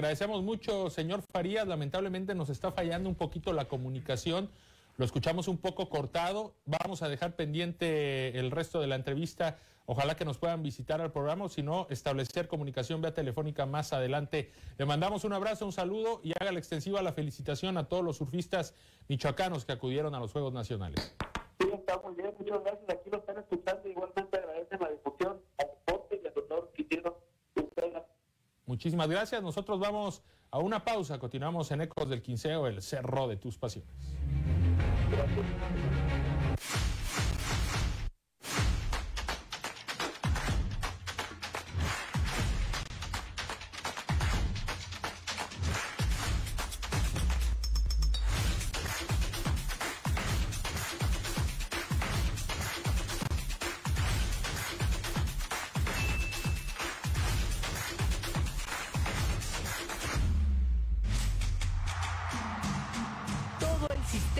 [0.00, 1.68] agradecemos mucho, señor Farías.
[1.68, 4.48] Lamentablemente nos está fallando un poquito la comunicación.
[4.96, 6.54] Lo escuchamos un poco cortado.
[6.64, 9.58] Vamos a dejar pendiente el resto de la entrevista.
[9.84, 13.92] Ojalá que nos puedan visitar al programa, o si no, establecer comunicación vía telefónica más
[13.92, 14.52] adelante.
[14.78, 18.16] Le mandamos un abrazo, un saludo y haga la extensiva la felicitación a todos los
[18.16, 18.72] surfistas
[19.06, 21.14] michoacanos que acudieron a los Juegos Nacionales.
[28.80, 29.42] Muchísimas gracias.
[29.42, 31.18] Nosotros vamos a una pausa.
[31.18, 33.94] Continuamos en Ecos del Quinceo, el cerro de tus pasiones.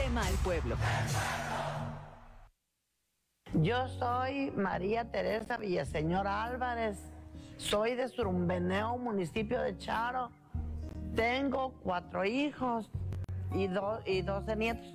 [0.00, 0.76] Sistema al pueblo.
[3.54, 6.98] Yo soy María Teresa Villaseñor Álvarez.
[7.58, 10.30] Soy de Surumbeneo, municipio de Charo.
[11.14, 12.90] Tengo cuatro hijos
[13.52, 14.86] y, do- y 12 nietos.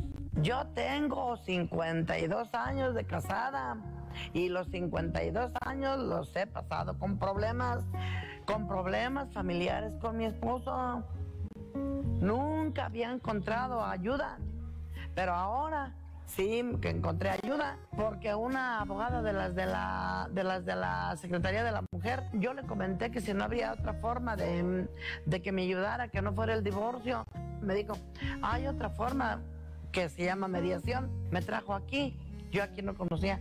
[0.42, 3.78] Yo tengo 52 años de casada
[4.34, 7.84] y los 52 años los he pasado con problemas,
[8.46, 11.04] con problemas familiares con mi esposo.
[11.76, 14.38] Nunca había encontrado ayuda,
[15.16, 15.94] pero ahora
[16.26, 21.16] sí que encontré ayuda porque una abogada de las de la de las de la
[21.18, 24.88] Secretaría de la Mujer, yo le comenté que si no había otra forma de,
[25.26, 27.24] de que me ayudara, que no fuera el divorcio,
[27.62, 27.94] me dijo,
[28.42, 29.42] hay otra forma
[29.92, 31.10] que se llama mediación.
[31.32, 32.20] Me trajo aquí,
[32.52, 33.40] yo aquí no conocía.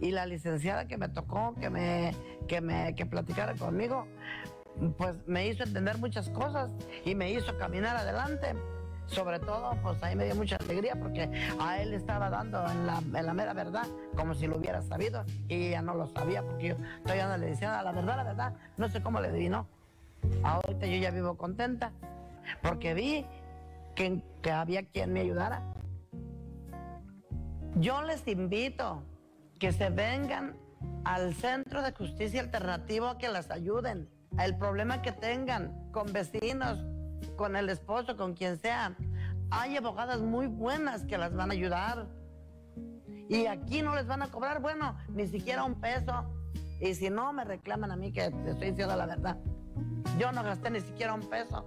[0.00, 2.14] Y la licenciada que me tocó, que me,
[2.46, 4.06] que me que platicara conmigo,
[4.96, 6.70] pues me hizo entender muchas cosas
[7.04, 8.54] y me hizo caminar adelante.
[9.08, 12.98] Sobre todo, pues ahí me dio mucha alegría porque a él estaba dando en la,
[12.98, 16.68] en la mera verdad, como si lo hubiera sabido, y ella no lo sabía porque
[16.68, 19.66] yo todavía no le decía la verdad, la verdad, no sé cómo le adivinó.
[20.42, 21.92] Ahorita yo ya vivo contenta
[22.62, 23.26] porque vi
[23.94, 25.62] que, que había quien me ayudara.
[27.76, 29.02] Yo les invito
[29.58, 30.56] que se vengan
[31.04, 34.08] al Centro de Justicia Alternativo a que las ayuden.
[34.38, 36.84] El problema que tengan con vecinos,
[37.38, 38.94] con el esposo, con quien sea.
[39.50, 42.06] Hay abogadas muy buenas que las van a ayudar.
[43.30, 46.28] Y aquí no les van a cobrar, bueno, ni siquiera un peso.
[46.80, 49.38] Y si no, me reclaman a mí que estoy diciendo la verdad.
[50.18, 51.64] Yo no gasté ni siquiera un peso.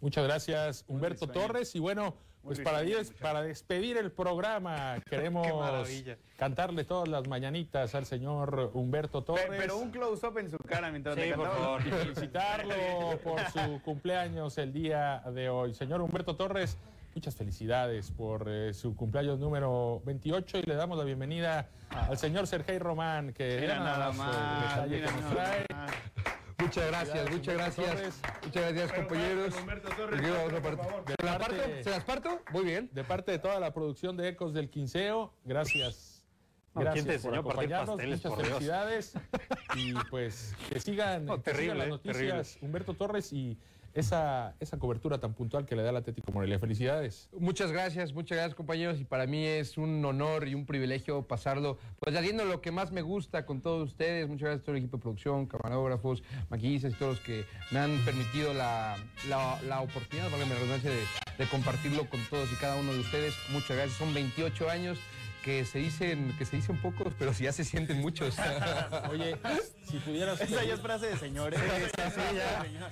[0.00, 1.74] Muchas gracias, Humberto Torres.
[1.74, 5.46] Y bueno, pues para, diez- para despedir el programa, queremos
[6.36, 9.46] cantarle todas las mañanitas al señor Humberto Torres.
[9.48, 11.80] Pe- Pero un close-up en su cara mientras Sí, le por favor.
[11.86, 12.74] Y felicitarlo
[13.22, 15.74] por su cumpleaños el día de hoy.
[15.74, 16.76] Señor Humberto Torres,
[17.14, 22.46] muchas felicidades por eh, su cumpleaños número 28 y le damos la bienvenida al señor
[22.46, 25.66] Sergei Román, que Mira era nada el más, nada trae.
[26.62, 28.20] Muchas gracias, muchas gracias.
[28.44, 29.54] Muchas gracias, compañeros.
[29.54, 31.82] ¿Se las parte- parto?
[31.82, 32.40] ¿Se las parto?
[32.52, 32.88] Muy bien.
[32.92, 36.24] De parte de toda la producción de Ecos del Quinceo, gracias.
[36.74, 38.48] Gracias ¿quién te por acompañarnos, muchas por Dios?
[38.48, 39.12] felicidades
[39.76, 42.44] y pues que sigan, No, que sigan terrible, las noticias terrible.
[42.62, 43.58] Humberto Torres y
[43.94, 46.58] esa, esa cobertura tan puntual que le da el Atlético Morelia.
[46.58, 47.28] Felicidades.
[47.38, 51.78] Muchas gracias, muchas gracias compañeros y para mí es un honor y un privilegio pasarlo,
[51.98, 54.28] pues haciendo lo que más me gusta con todos ustedes.
[54.28, 57.78] Muchas gracias a todo el equipo de producción, camarógrafos, maquillistas y todos los que me
[57.78, 58.96] han permitido la,
[59.28, 61.02] la, la oportunidad, valga la redundancia, de,
[61.38, 63.34] de compartirlo con todos y cada uno de ustedes.
[63.50, 64.98] Muchas gracias, son 28 años
[65.42, 68.36] que se dicen que se dicen pocos, pero sí ya se sienten muchos.
[69.10, 69.36] Oye,
[69.90, 71.60] si pudieras Esa ya es frase de señores.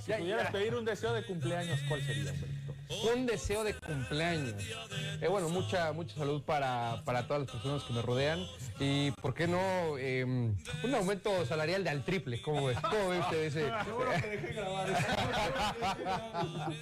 [0.05, 2.33] si pudieras pedir un deseo de cumpleaños, ¿cuál sería?
[2.33, 2.75] Humberto?
[3.15, 4.55] Un deseo de cumpleaños.
[5.21, 8.45] Eh, bueno, mucha, mucha salud para, para todas las personas que me rodean.
[8.79, 9.61] Y, ¿por qué no?
[9.99, 12.43] eh, un aumento salarial de al triple.
[12.43, 12.79] ¿Cómo ves?
[12.81, 13.71] ¿Cómo ve usted ese?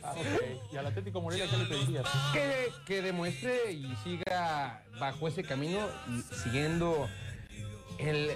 [0.02, 2.06] Ok, ¿Y al Atlético Morelia qué le pedirías?
[2.32, 5.78] que, que demuestre y siga bajo ese camino
[6.10, 7.08] y siguiendo
[7.98, 8.30] el...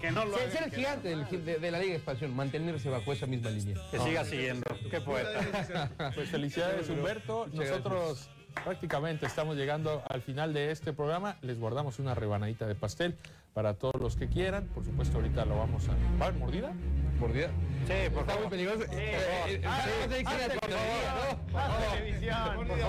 [0.00, 3.12] Que no lo ser, el gigante del- de, de la Liga de Expansión, mantenerse bajo
[3.12, 3.76] esa misma línea.
[3.90, 4.64] Que siga siguiendo.
[4.90, 5.90] Qué poeta.
[6.14, 7.46] Pues felicidades, Humberto.
[7.52, 8.30] Nosotros
[8.64, 11.36] prácticamente estamos llegando al final de este programa.
[11.42, 13.16] Les guardamos una rebanadita de pastel
[13.54, 14.66] para todos los que quieran.
[14.68, 15.92] Por supuesto, ahorita lo vamos a.
[16.20, 16.40] ¿Va a haber
[17.18, 17.48] mordida?
[17.48, 17.48] ¿Mordida?
[17.86, 18.48] Sí, por Está muy favor.
[18.50, 18.82] peligroso.
[18.84, 18.86] Eh,
[19.48, 21.12] eh, Ah, ¿sabes de qué haz era televisión, tontería,
[21.54, 22.88] haz televisión, por favor.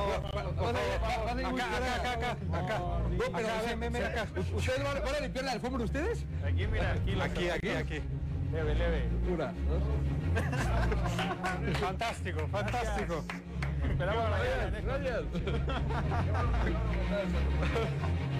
[1.39, 2.77] Acá, acá, acá, acá.
[2.79, 3.47] No, pero
[4.07, 4.23] Acá.
[4.55, 6.25] ¿Ustedes van, a limpiar la alfombra ustedes?
[6.45, 7.11] Aquí, mira, aquí.
[7.15, 8.01] la- Aquí, aquí, aquí.
[8.51, 9.09] Leve, leve.
[9.27, 9.53] Pura.
[11.79, 13.23] Fantástico, fantástico.
[13.89, 14.81] Esperamos mañana.
[14.83, 15.23] Gracias.